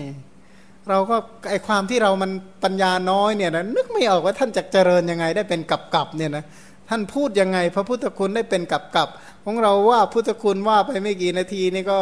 [0.89, 1.15] เราก็
[1.49, 2.31] ไอความที่เรามัน
[2.63, 6.43] ปัญญาน้อยเนี่ยนะนึกไม่ออกว่าท่านจะเจริญยังไงได้เป็นกับกับเนี่ยนะ
[6.89, 9.09] ท่านพูดยังไง พระพุทธคุณได้เป็นกับกับ
[9.45, 11.99] ของเราว่าพุทธคุณว่าไปไม่กี่นาทีนี่ก็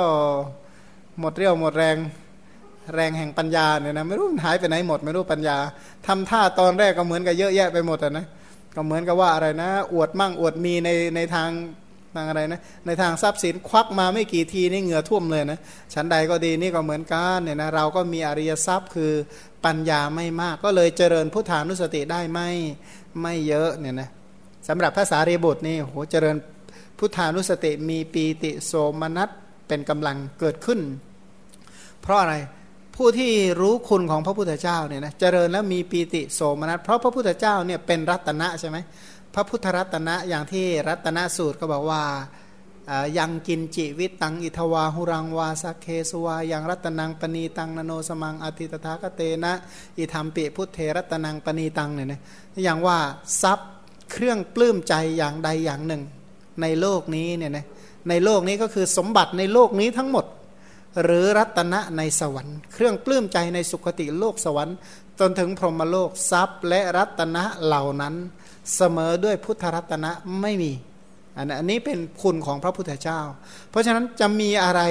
[1.20, 1.98] หมดเรี่ยวหมดแรง
[2.96, 5.58] แรงแห่งปัญญาเนี่ยนะไม่รู้หายไปไหนหมด ไม่รู้ปัญญา
[6.08, 8.26] ทำท่าตอนแรกก็เหมือนกับเยอะแยะไปหมดอะนะ
[8.76, 11.50] ก็เหมือนกับว่าอะไรนะ อวดมั่งอวดมีในในทาง
[12.16, 15.60] ทางอะไรนะในทางทรัพย์สินควักมาไม่กี่ทีนี่เหงื่อท่วมเลยนะ
[15.94, 19.12] ชั้นใดก็ดีนี่ก็เหมือนกันเนี่ยนะเราก็มีอริยทรัพย์คือ
[19.66, 22.50] ปัญญาไม่มาก ก็เลยเจริญพุทธานุสติได้ไม่
[23.22, 24.10] ไม่เยอะเนี่ยนะ
[24.68, 26.36] สำหรับภาษาเรบุตรนี่โหเจริญ
[26.98, 29.30] พุทธานุสติมีปีติโสมนัส
[29.68, 30.80] เป็นกำลังเกิดขึ้น
[32.02, 32.36] เพราะอะไร
[32.96, 38.78] ผู้ที่รู้คุณของพระพุทธเจ้าเนี่ยนะเจริญแล้วมีปีติโสมนัสเพราะพระพุทธเจ้าเนี่ยเป็นรัตนะใช่ไหม
[39.34, 42.04] พระพุทธรัตนะอย่างที่รัตนสูตรก็บอกว่า
[43.18, 49.54] ยังกินจิวิตังอิทวาหุรังวาสักเคสวายังรัตนังปณีตังนโนสมังอธิตถาคเตนะ
[49.98, 52.20] อิธรรมปิพุทเทรัตนังปณีตังเนี่ยนะ
[52.64, 52.98] อย่างว่า
[53.42, 53.70] ทรัพย์
[54.12, 56.02] เครื่องปลื้มใจอย่างใดอย่างหนึ่ง
[56.62, 57.66] ในโลกนี้เนี่ยนะ
[58.10, 60.26] ในโลกนี้ก็คือสมบัติในโลกนี้ทั้งหมด
[61.04, 64.76] หรือรัตนะในสวรรค์ เครื่องปลื้มใจในสุคติโลกสวรรค์
[65.20, 68.16] จนถึงพรหมโลกทรัพย์และรัตนะเหล่านั้น
[68.76, 70.72] เสมอด้วยพุทธรัตนะไม่มี
[71.38, 73.20] อันนี้เป็นคุณของพระพุทธเจ้า
[73.70, 74.82] เพราะฉะนั้นจะมีอะไร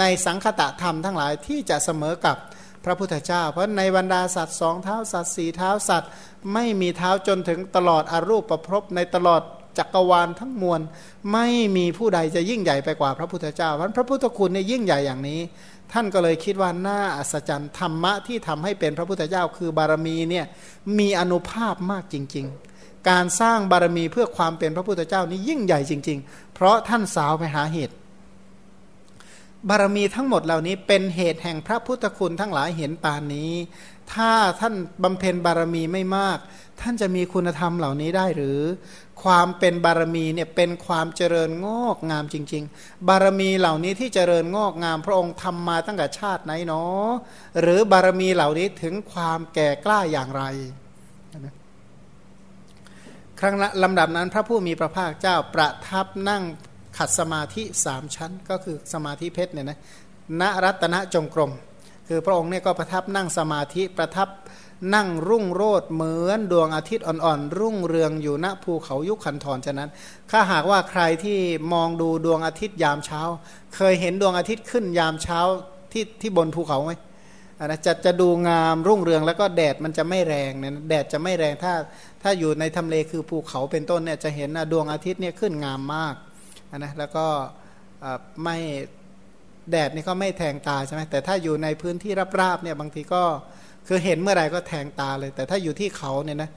[0.00, 2.36] ในสังคตะธรรมทั้งหลายที่จะเสมอกับ
[2.84, 6.10] พระพุทธเจ้า เพราะในบรรดาสัตว์สองเท้าสัตว์สี่เท้าสัตว์
[6.52, 9.42] ไม่มีเท้าจนถึงตลอดอรูปประพรบในตลอด
[9.78, 10.80] จักรวาลทั้งมวล
[11.32, 15.40] ไม่มีผู้ใดจะยิ่งใหญ่ไปกว่าพระพุทธเจ้าเพราะพระพุทธคุณเนี่ยยิ่งใหญ่อย่างนี้
[15.92, 20.46] ท่านก็เลยคิดว่าน่าอัศจรรย์ธรรมะที่ทำให้เป็นพระพุทธเจ้าคือบารมีเนี่ย
[20.98, 22.73] มีอนุภาพมากจริง ๆ
[23.10, 27.94] การสร้างบารมีเพื่อความเป็นพระพุทธเจ้านี้ยิ่งใหญ่จริง ๆ เพราะท่านสาวไปหาเหตุ
[29.68, 33.52] บารมีทั้งหมดเหล่านี้เป็นเหตุแห่งพระพุทธคุณทั้งหลายเห็นปานนี้
[34.12, 36.38] ถ้าท่านบำเพ็ญบารมีไม่มาก
[36.80, 38.58] ท่านจะมีคุณธรรมเหล่านี้ได้หรือ
[39.22, 47.08] ความเป็นบารมีเนี่ยเป็นความเจริญงอกงามจริง ๆ บารมีเหล่านี้ที่เจริญงอกงามพระองค์ทำมาตั้งแต่ชาติไหนเนาะ
[47.60, 50.44] หรือบารมีเหล่านี้ถึงความแก่กล้าอย่างไร
[53.44, 56.42] รั้งลำดับนั้นพระผู้มีพระภาคเจ้าประทับนั่ง
[56.98, 59.78] ขัดสมาธิสามชั้น ก็คือสมาธิเพชรเนี่ยนะ
[60.40, 61.52] ณรัตนจงกรม
[62.08, 64.28] คือพระองค์เนี่ยก็ประทับนั่งสมาธิประทับ
[64.94, 69.90] นั่งรุ่งโรดเหมือนดวงอาทิตย์อ่อนๆ รุ่งเรืองอยู่ณภูเขายุคขันธรฉะนั้น
[70.30, 71.38] ถ้าหากว่าใครที่
[71.72, 73.20] มองดูดวงอาทิตย์ยามเช้า
[73.76, 75.40] เคยเห็นดวงอาทิตย์ขึ้นยามเช้า
[75.92, 76.92] ที่ที่บนภูเขาไหม
[77.70, 81.72] นะจะจะดูงามรุ่งเรืองแล้วก็แดดมันจะไม่แรงเนี่ยแดดจะไม่แรงถ้า
[82.22, 86.14] ถ้าอยู่ในทำเลคือภูเขาเป็นต้นเนี่ยจะเห็นดวงอาทิตย์เนี่ยขึ้นงามมาก
[86.78, 87.26] นะแล้วก็
[88.44, 88.56] ไม่
[89.70, 93.22] แดดนี่ก็ไม่แทงตาใช่ไหมแต่ถ้าอยู่ในพื้นที่ราบๆเนี่ยบางทีก็
[93.88, 96.50] คือเห็นเมื่อไหร่ก็แทงตาเลย แต่ถ้าอยู่ที่เขาเนี่ยนะ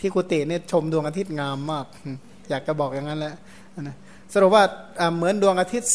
[0.00, 1.86] ที่กุฏิเนี่ยชมดวงอาทิตย์งามมาก
[2.50, 3.34] อยากจะบอกอย่างนั้นแหละ
[3.80, 3.96] นะ
[4.32, 4.64] สรุปว่า
[5.16, 5.90] เหมือนดวงอาทิตย์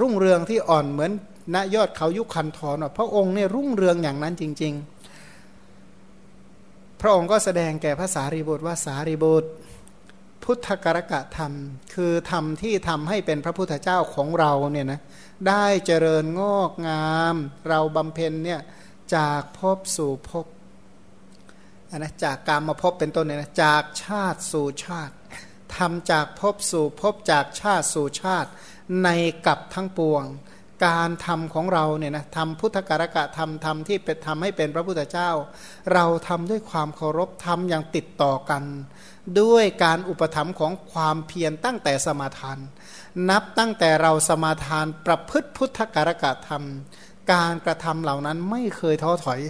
[0.00, 1.12] รุ่งเรืองที่อ่อนเหมือน
[1.54, 4.98] ณยอดเขายุคันทรพระองค์เนี่ยรุ่งเรืองอย่างนั้นจริง ๆ
[7.00, 9.48] พระองค์ก็แสดงแก่พระสารีบุตรว่าสารีบุตร
[10.44, 11.52] พุทธกรกะธรรม
[11.94, 15.00] คือธรรมที่ทำให้เป็นพระพุทธเจ้าของเราเนี่ยนะ
[15.48, 17.34] ได้เจริญงอกงาม
[17.68, 18.60] เราบำเพ็ญเนี่ย
[19.16, 20.46] จากภพสู่ภพ
[21.96, 25.14] นะจากการมาพบเป็นต้นเนี่ยนะจากชาติสู่ชาติ
[25.76, 28.50] ทำจากภพสู่ภพจากชาติสู่ชาติ
[29.02, 29.08] ใน
[29.46, 30.24] กับทั้งปวง
[30.86, 35.30] การทำของเราเนี่ยนะทำพุทธการกะทำทำที่เป็นทำให้เป็นพระพุทธเจ้า
[35.92, 38.62] เราทำด้วยความเคารพทำอย่างติดต่อกัน
[39.40, 42.58] ด้วยการอุปถัมภ์ของความเพียรตั้งแต่สมาทาน
[43.30, 46.64] นับตั้งแต่เราสมาทานประพฤติพุทธการกะธรรม
[47.32, 49.40] การกระทำเหล่านั้นไม่เคยท้อถอย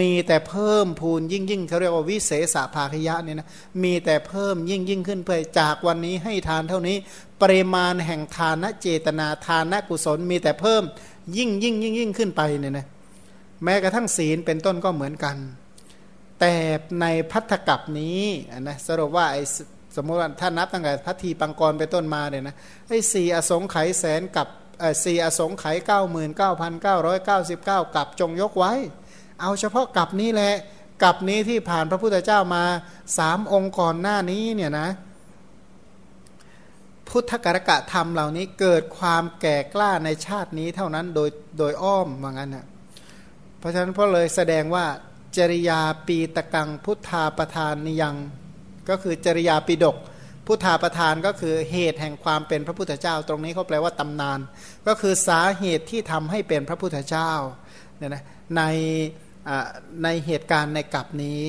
[0.00, 3.48] มีแต่เพิ่มพูนยิ่งยิ่งเขาเรียกว่าวิเศษภาคยะเนี่ยนะ
[3.82, 6.96] มีแต่เพิ่มยิ่งยิ่งขึ้นไปจากวันนี้ให้ทานเท่านี้
[7.42, 10.82] ปริมาณแห่งทานเจตนาทานกุศล มีแต่เพิ่ม
[11.36, 12.86] ยิ่งยิ่งยิ่งยิ่งขึ้นไปเนี่ยนะ
[13.64, 15.36] แม้กระทั่งศีลเป็นต้นก็เหมือนกัน
[16.40, 16.54] แต่
[17.00, 18.22] ในพัทธกับนี้
[18.60, 19.42] นะสรุปว่าไอ้
[19.96, 22.54] สมมติว่าถ้านับตั้งแต่พัทธีปังกรไปต้นมาเนี่ยนะ
[22.88, 24.48] ไอ้สี่อสงไขยแสนกับ
[25.04, 28.72] สี่อสงไขยเก้าหมื่นเก้าพันเก้าร้อยเก้าสิบเก้ากับจงยกไว้
[29.40, 30.54] เอาเฉพาะกับนี้แหละ
[31.02, 32.64] กับนี้ที่ผ่านพระพุทธเจ้ามา
[33.18, 34.88] สามองค์ก่อนหน้านี้เนี่ยนะ
[37.08, 42.66] พุทธกรกะธรรมเหล่านี้เกิดความแก่กล้าในชาตินี้เท่านั้นโดยโดยอ้อมว่างั้นนะ
[43.58, 44.84] เพราะฉะนั้นพอเลยแสดงว่า
[45.36, 48.16] จริยาปีตะกังพุทธาประธานนิยัง
[48.88, 49.96] ก็คือจริยาปีดก
[50.46, 54.38] พุทธาประธานก็คือเหตุแห่งความเป็นพระพุทธเจ้า ตรงนี้เขาแปลว่าตำนาน
[54.86, 57.32] ก็คือสาเหตุที่ทำให้เป็นพระพุทธเจ้า
[57.98, 58.24] เนี่ยนะ
[58.56, 58.62] ใน
[60.02, 61.42] ในเหตุการณ์ในกับนี้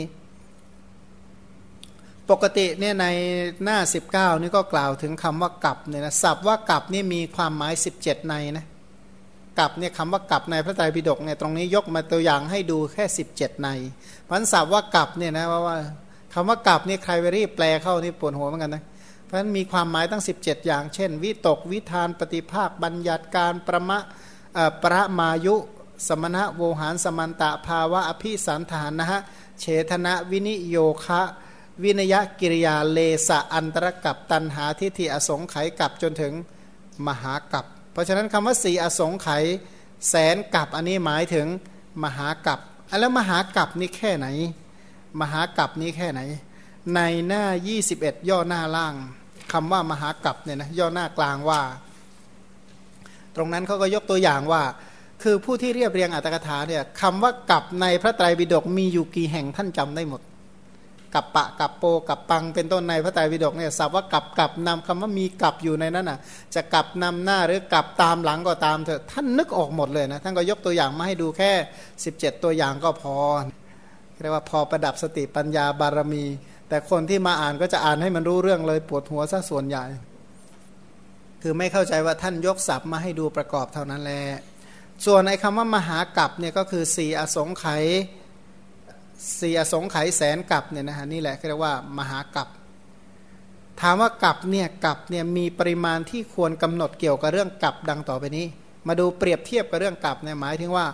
[2.30, 3.08] ปกติเนี่ยใน
[3.64, 3.78] หน้า
[4.12, 8.66] 19 นี่ก็กล่าวถึงคำว่ากับเนี่ยนะศัพท์ว่ากับนี่มีความหมาย 17 ในนะ
[9.60, 13.70] กับเนี่ยคำว่ากับในพระไตรปิฎกเนี่ยตรงนี้ยกมาตัวอย่างให้ดูแค่ 17 ใน
[14.30, 15.78] พันศัพท์ว่ากับเนี่ยนะว่า
[16.34, 18.84] คำว่ากับนี่ใครไปรีบแปลเข้านี่ปวดหัวเหมือนกันนะ
[19.26, 24.00] เพราะฉะนั้นมีความหมายตั้ง 17 อย่าง เช่น วิตก วิธาน ปฏิภาค บัญญัติการประมะ
[24.84, 25.56] ประมายุ
[26.08, 29.20] สมณะโวหารสมันตะภาวะอภิสันฐานนะฮะ
[29.60, 31.22] เฉทนะวินิโยคะ
[31.84, 36.34] วินยกิริยาเลสะอันตรกับตันหาทิฏฐิอสงไขยกับจนถึง
[37.08, 39.44] มหากับ เพราะฉะนั้นคำว่าสีอสงไขย
[40.10, 41.48] แสนกับอันนี้หมายถึง
[42.04, 42.60] มหากับ
[43.00, 44.28] แล้วมหากับนี่แค่ไหน
[45.22, 46.22] มหากัปนี้แค่ไหน
[46.96, 47.44] ในหน้า
[47.86, 48.96] 21 ย่อหน้าล่าง
[49.52, 51.62] คำว่ามหากัปเนี่ยนะย่อหน้ากลางว่า
[53.36, 54.64] ตรงนั้นเขาก็ยกตัวอย่างว่า
[55.24, 60.22] คือผู้ที่เรียบเรียงอัตถกถาเนี่ยคำว่ากับในพระไตรปิฎกมีอยู่กี่แห่งท่านจำได้หมด
[61.16, 66.20] กับปะกับโปกับปังเป็นต้นในพระไตรปิฎกเนี่ยสับว่ากับกับนำคำว่ามีกับอยู่ในนั้นอะ
[66.56, 71.52] จะกับนำหน้าหรือกับตามหลังก็ตามเถอะท่านนึกออกหมดเลยนะท่านก็ยกตัวอย่างมาให้ดูแค่
[71.98, 73.16] 17 ตัวอย่างก็พอ
[74.22, 76.26] เรียกว่าพอประดับสติปัญญาบารมี
[76.70, 79.86] แต่คนที่มาอ่านก็จะอ่านให้มันรู้เรื่องเลยปวดหัวซะส่วนใหญ่
[81.42, 84.22] คือไม่เข้าใจว่าท่านยกศัพท์มาให้ดูประกอบเท่านั้นแหละ
[85.06, 87.84] ส่วนไอ้คำว่ามหากัปเนี่ยก็คือสี่อสงไขย
[89.40, 92.48] สี่อสงไขยแสนกับเนี่ยนะฮะนี่แหละเรียกว่ามหากัป
[93.82, 98.46] ถามว่ากับเนี่ยกับเนี่ยมีปริมาณที่ควรกำหนดเกี่ยวกับเรื่องกับดังต่อไปนี้
[98.88, 100.86] มาดูเปรียบเทียบกับเรื่องกับเนี่ยหมายถึงว่า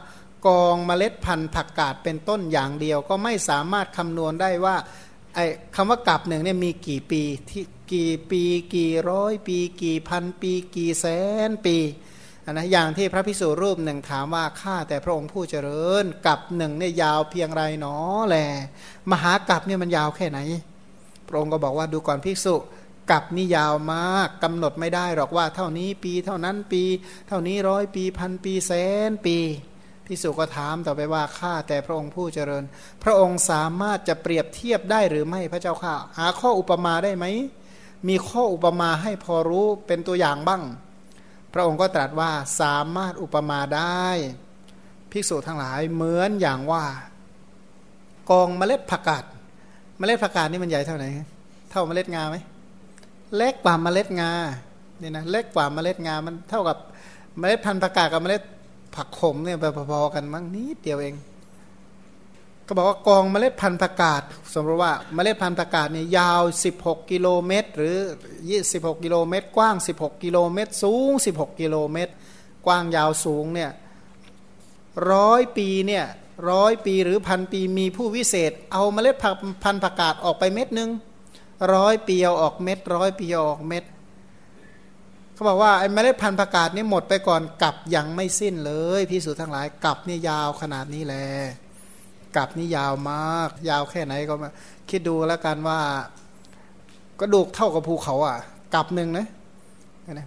[0.48, 4.76] กองเมล็ดพันธุ์ผักกาดเป็นต้นอย่างเดียว ก็ไม่สามารถคำนวณได้ว่า
[5.36, 8.44] ไอ้คำว่ากับหนึ่งเนี่ยมีกี่ปีที่กี่ปี
[8.76, 11.08] กี่ร้อยปี กี่พันปี กี่แส
[11.50, 11.78] นปี
[12.52, 17.96] นนะอย่างที่พระพิสุรูปหนึ่งถามว่าข้าแต่พระองค์ผู้เจริญกับหนึ่งเนี่ยยาวเพียงไรหนอ
[18.28, 18.38] แล
[19.12, 20.40] มหากับเนี่ยมันยาวแค่ไหน
[21.28, 22.56] พระองค์ก็บอกว่าดูก่อนภิกษุ
[23.12, 26.84] กับนี่ยาวมากกำหนดไม่ได้หรอกว่า เท่านี้ปีเท่านั้นปี
[27.28, 28.72] เท่านี้ร้อยปีพันปีแส
[29.10, 29.38] นปี
[30.06, 32.64] พิสุก็ถามต่อไปว่าข้าแต่พระองค์ผู้เจริญ
[33.04, 37.26] พระองค์สามารถจะเปรียบเทียบได้หรือไม่พระเจ้าข้าหาข้ออุปมาได้ไหม
[38.08, 40.64] มีข้ออุปมาให้พอรู้เป็นตัวอย่างบ้าง
[41.58, 44.06] พระองค์ก็ตรัสว่าสามารถอุปมาได้
[45.12, 46.84] ภิกษุทั้งหลายเหมือนอย่างว่า
[48.30, 49.24] กองเมล็ดผักกาด
[49.98, 51.08] เมล็ดผักกาดนี่มันใหญ่เท่าไหร่
[51.72, 52.38] เท่าเมล็ดงาไหม
[53.36, 54.32] เล็กกว่าเมล็ดงา
[55.00, 56.78] เนี่ยนะเล็กกว่าเมล็ดงามันเท่ากับ
[57.40, 58.42] เมล็ดพันธุ์ผักกาดกับเมล็ด
[58.96, 59.58] ผักขมเนี่ย
[59.92, 61.16] พอๆกันมั้งนิดเดียวเอง
[62.68, 64.22] ก็บอกว่ากองเมล็ดพันธุ์ผักกาด
[64.54, 66.42] สมมติว่าเมล็ดพันธุ์ผักกาดเนี่ยยาว
[66.76, 67.98] 16 กิโลเมตร หรือ
[68.48, 72.12] 26 กิโลเมตร กว้าง 16 กิโลเมตร สูง 16 กิโลเมตร
[72.66, 73.72] กว้างยาวสูงเนี่ย
[75.12, 76.06] ร้อยปีเนี่ย
[76.50, 79.16] ร้อยปีหรือพันปีมีผู้วิเศษ เอาเมล็ด
[79.64, 80.90] พันธุ์ผักกาดออกไปเม็ดหนึ่ง
[81.74, 83.84] ร้อยปีเอาออกเม็ดร้อยปีเอาออกเม็ด
[85.34, 91.26] เขาบอกว่าไอ้เมล็ดพันธุ์ผักกาดนี่หมดไปก่อนกลับยังไม่สิ้นเลยพิสูจน์ทั้งหลายกลับนี่ยาวขนาดนี้แหละ
[92.38, 94.52] กับนี่ยาวมาก ยาวแค่ไหนก็มา
[94.90, 95.80] คิดดูแล้วกันว่า
[97.20, 98.38] ก็ดูกเท่ากับภูเขาอะ
[98.74, 99.28] กับหนึ่งนะ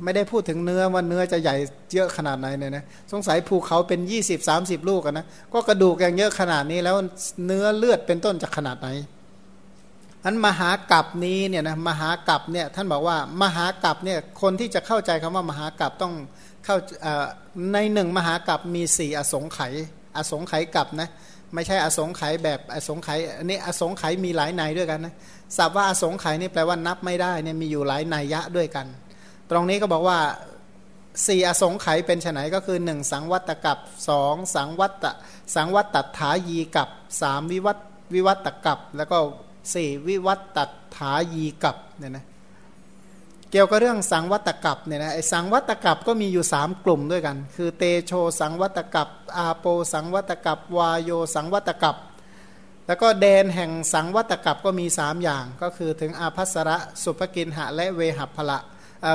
[0.04, 1.56] ไม่ได้พูดถึงเนื้อว่าเนื้อจะใหญ่
[1.94, 6.96] เยอะขนาดไหนเนี่ยนะสงสัยภูเขาเป็น 20 30 ลูกนะก็กระดูกอย่างเยอะขนาดนี้แล้ว
[7.46, 8.88] เนื้อเลือดเป็นต้นจะขนาดไหน
[10.24, 16.14] อันมหากัปนี้เนี่ยนะมหากัปเนี่ยท่านบอกว่ามหากัปเนี่ยคนที่จะเข้าใจคำว่ามหากัปต้อง
[16.64, 16.76] เข้า
[17.72, 19.74] ในหนึ่งมหากัปมีสี่อสงไขย
[20.16, 21.08] อสงไขยกัปนะ
[21.54, 25.14] ไม่ใช่อสงไขยแบบอสงไขยอันนี้อสงไขยมีหลายในด้วยกันนะ
[25.56, 28.86] ทราบว่าอสงไขยนี่แปลว่านับไม่ได้เนี่ยมีอยู่หลายนัยยะด้วยกัน
[29.50, 30.18] ตรงนี้ก็บอกว่า
[31.26, 35.04] สี่อสงไขยเป็นไนก็คือหนึ่งสังวัตกับสองสังวัต
[35.54, 36.88] สังวัตตถายีกับ
[37.20, 37.78] สามวิวัต
[38.14, 39.16] วิวัตกับ แล้วก็
[39.74, 40.58] สี่วิวัตต
[40.96, 42.24] ถายีกับเนี่ยนะ
[43.50, 51.96] เกี่ยวกับเรื่องสังวัตกับเนี่ยนะไอสังวัตกับก็มีอยู่สามกลุ่มด้วยกัน คือเตโชสังวัตกับอาโปสังวัตกับวายโยสังวัตกับ
[52.86, 58.58] แล้วก็แดนแห่งสังวัตกับก็มีสามอย่าง ก็คือถึงอาภัสระสุภกินหะและเวหัพละ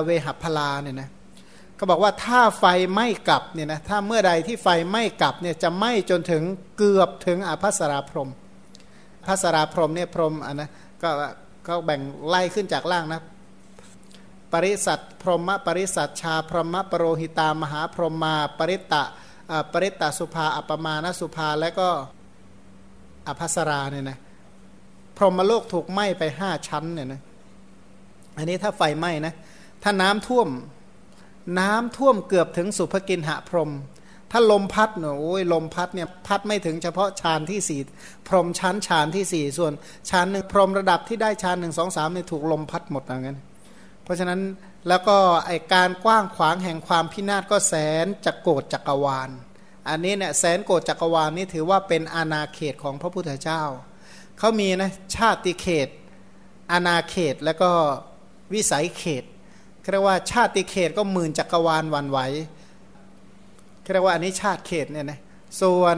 [0.05, 1.09] เวหัพลาเนี่ยนะ
[1.77, 2.65] ก็บอกว่าถ้าไฟ
[2.95, 6.43] ไม่กลับเนี่ยนะถ้าเมื่อใดที่ไฟไม่กลับเนี่ยจะไหม้จนถึง
[6.77, 8.29] เกือบถึงอาภัสราพรม
[9.25, 10.69] ภัสราพรมเนี่ยพรมอะนะ
[11.03, 11.09] ก็
[11.67, 13.21] ก็แบ่งไล่ขึ้นจากล่างนะ
[14.53, 19.03] ปริสัทพรหมปริสัทชาพรหมปรโรหิตามหาพรหมาปริตตะ
[19.73, 21.89] ปริตตสุภาอัปมาณสุภาและก็
[23.27, 24.17] อภัสราเนี่ยนะ
[25.17, 27.21] พรหมโลกถูกไหม้ไปห้าชั้นเนี่ยนะ
[28.37, 29.33] อันนี้ถ้าไฟไหม้นะ
[29.83, 30.47] ถ้าน้ำท่วม
[31.59, 33.71] น้ำท่วมเกือบถึงสุภกินหะพรม
[34.31, 37.79] ถ้าลมพัดเนอะโอ้ยลมพัดเนี่ยพัดไม่ถึงเฉพาะฌานที่สี่
[38.27, 39.73] พรมชั้นฌานที่สี่ส่วน
[40.09, 43.39] ฌานหนึ่งพรมระดับที่ได้ฌานหนึ่งสองสามเนี่ยถูกลมพัดหมดอย่างนั้น
[44.03, 44.41] เพราะฉะนั้น
[44.87, 49.29] แล้วก็ไอการกว้างขวางแห่งความพินาศก็แสนจักโกรจักรวาล
[49.89, 53.63] อันนี้เนี่ยแสนโกรจักรวาลนี่ถือว่าเป็นอาณาเขตของพระพุทธเจ้า
[54.39, 55.87] เขามีนะชาติเขต
[56.71, 57.71] อาณาเขตแล้วก็
[58.53, 59.23] วิสัยเขต
[59.91, 62.19] เรียกว่าชาติเขตก็หมื่นจักรวาลวันไหว
[63.93, 65.19] เรียกว่าอันนี้ชาติเขตเนี่ยนะ
[65.61, 65.97] ส่วน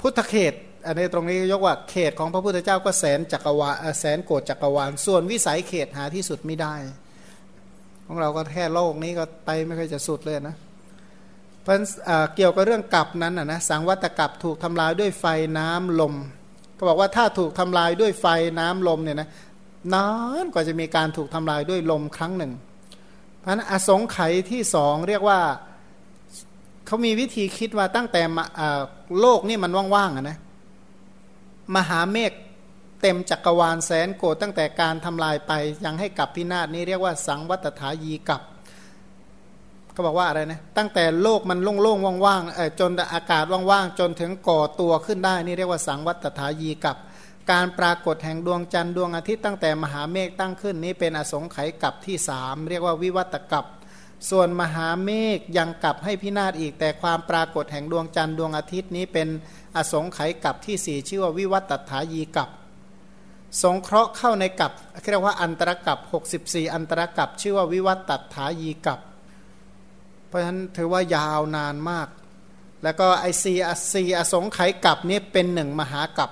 [0.00, 0.54] พุทธเขต
[0.86, 6.74] อันนี้ตรงนี้ยกว่าเขตของพระพุทธเจ้าก็แสนจักรวาลแสนโกดจักรวาล ส่วนวิสัยเขตหาที่สุดไม่ได้
[8.06, 10.56] ของเราก็แค่โลกนี้ก็ไปไม่ค่อยจะสุดเลยนะ
[11.62, 11.74] เพราะ
[12.34, 15.24] เกี่ยวกับเรื่องกับนั้นนะสังวัตกับถูกทำลายด้วยไฟ
[15.58, 16.14] น้ำลม
[16.78, 18.26] ก็บอกว่าถ้าถูกทำลายด้วยไฟ
[18.58, 19.28] น้ำลมเนี่ยนะ
[19.94, 20.08] นา
[20.42, 22.52] นกว่าจะมีการถูกทำลายด้วยลมครั้งหนึ่ง
[23.38, 25.40] เพราะนั้นอสงไขยที่สองเรียกว่า
[26.86, 28.22] เขามีวิธีคิดว่าตั้งแต่
[29.20, 30.38] โลกนี่มันว่างๆนะ
[31.76, 32.32] มหาเมฆ
[33.02, 35.52] เต็มจักรวาลแสนโกดตั้งแต่การทำลายไป
[35.84, 38.42] ยังให้กลับพินาศนี้เรียกว่าสังวัตถายีกับ
[39.94, 46.96] ก็บอกว่าอะไรนะตั้งแต่โลกมันโล่งๆว่างๆจนอากาศว่างๆ จนถึงก่อตัวขึ้นได้นี่เรียกว่าสังวัตถายีกับ
[47.52, 53.66] การปรากฏแห่งดวงจันทร์ดวงอาทิตย์ตั้งแต่มหาเมฆตั้งขึ้นนี้เป็นอสงไขยกับที่สามเรียกว่าวิวัตกับ
[54.30, 59.28] ส่วนมหาเมฆยังกลับให้พินาศอีกแต่ความปรากฏแห่งดวงจันทร์ดวงอาทิตย์นี้เป็น
[59.76, 62.48] อสงไขยกับที่สี่ชื่อว่าวิวัตถายีกับ
[63.60, 64.72] สงเคราะห์เข้าในกับ
[65.10, 65.98] เรียกว่าอันตรกับ
[66.36, 69.00] 64 อันตรกับ ชื่อว่าวิวัตตถายีกับ
[70.28, 72.08] เพราะฉะนั้นถือว่ายาวนานมาก
[72.82, 76.30] แล้วก็ไอซีอซีอสงไขยกับนี้เป็นหนึ่งมหากับ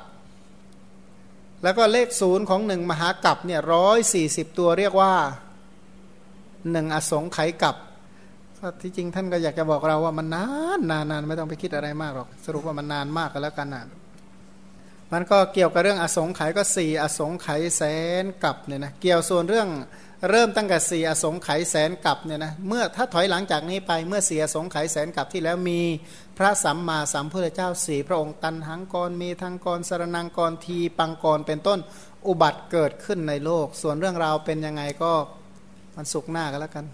[1.62, 5.12] แล้วก็เลขศูนย์ของหนึ่งมหากัปเนี่ยร้อยสี่สิบตัวเรียกว่า
[6.70, 7.76] หนึ่งอสงไขยกับ
[8.83, 10.46] ที่จริงท่านก็อยากจะบอกเราว่ามันนา
[10.78, 13.85] นนานนานไม่ต้องไปคิดอะไรมากหรอก สรุปว่ามันนานมากก็แล้วกันนะ
[15.13, 17.83] มันก็เกี่ยวกับเรื่องอสงไขยก็สี่อสงไขยแส
[18.23, 19.69] นกับเนี่ยนะเกี่ยวส่วนเรื่อง
[20.31, 25.81] เริ่มตั้งแต่สี่อสงไขยแสนกับเนี่ยนะเมื่อถ้าถอยหลังจากนี้ไปเมื่อเสียสงไขยแสนกับที่แล้วมี
[26.38, 31.79] พระสัมมาสัมพุทธเจ้าสี่พระองค์ตันหังกรมีทังกรสรนังกรทีปังกรเป็นต้น
[32.27, 35.13] อุบัติเกิดขึ้นในโลก ส่วนเรื่องราวเป็นยังไงก็
[35.96, 36.87] มันสุกหน้ากันแล้วกัน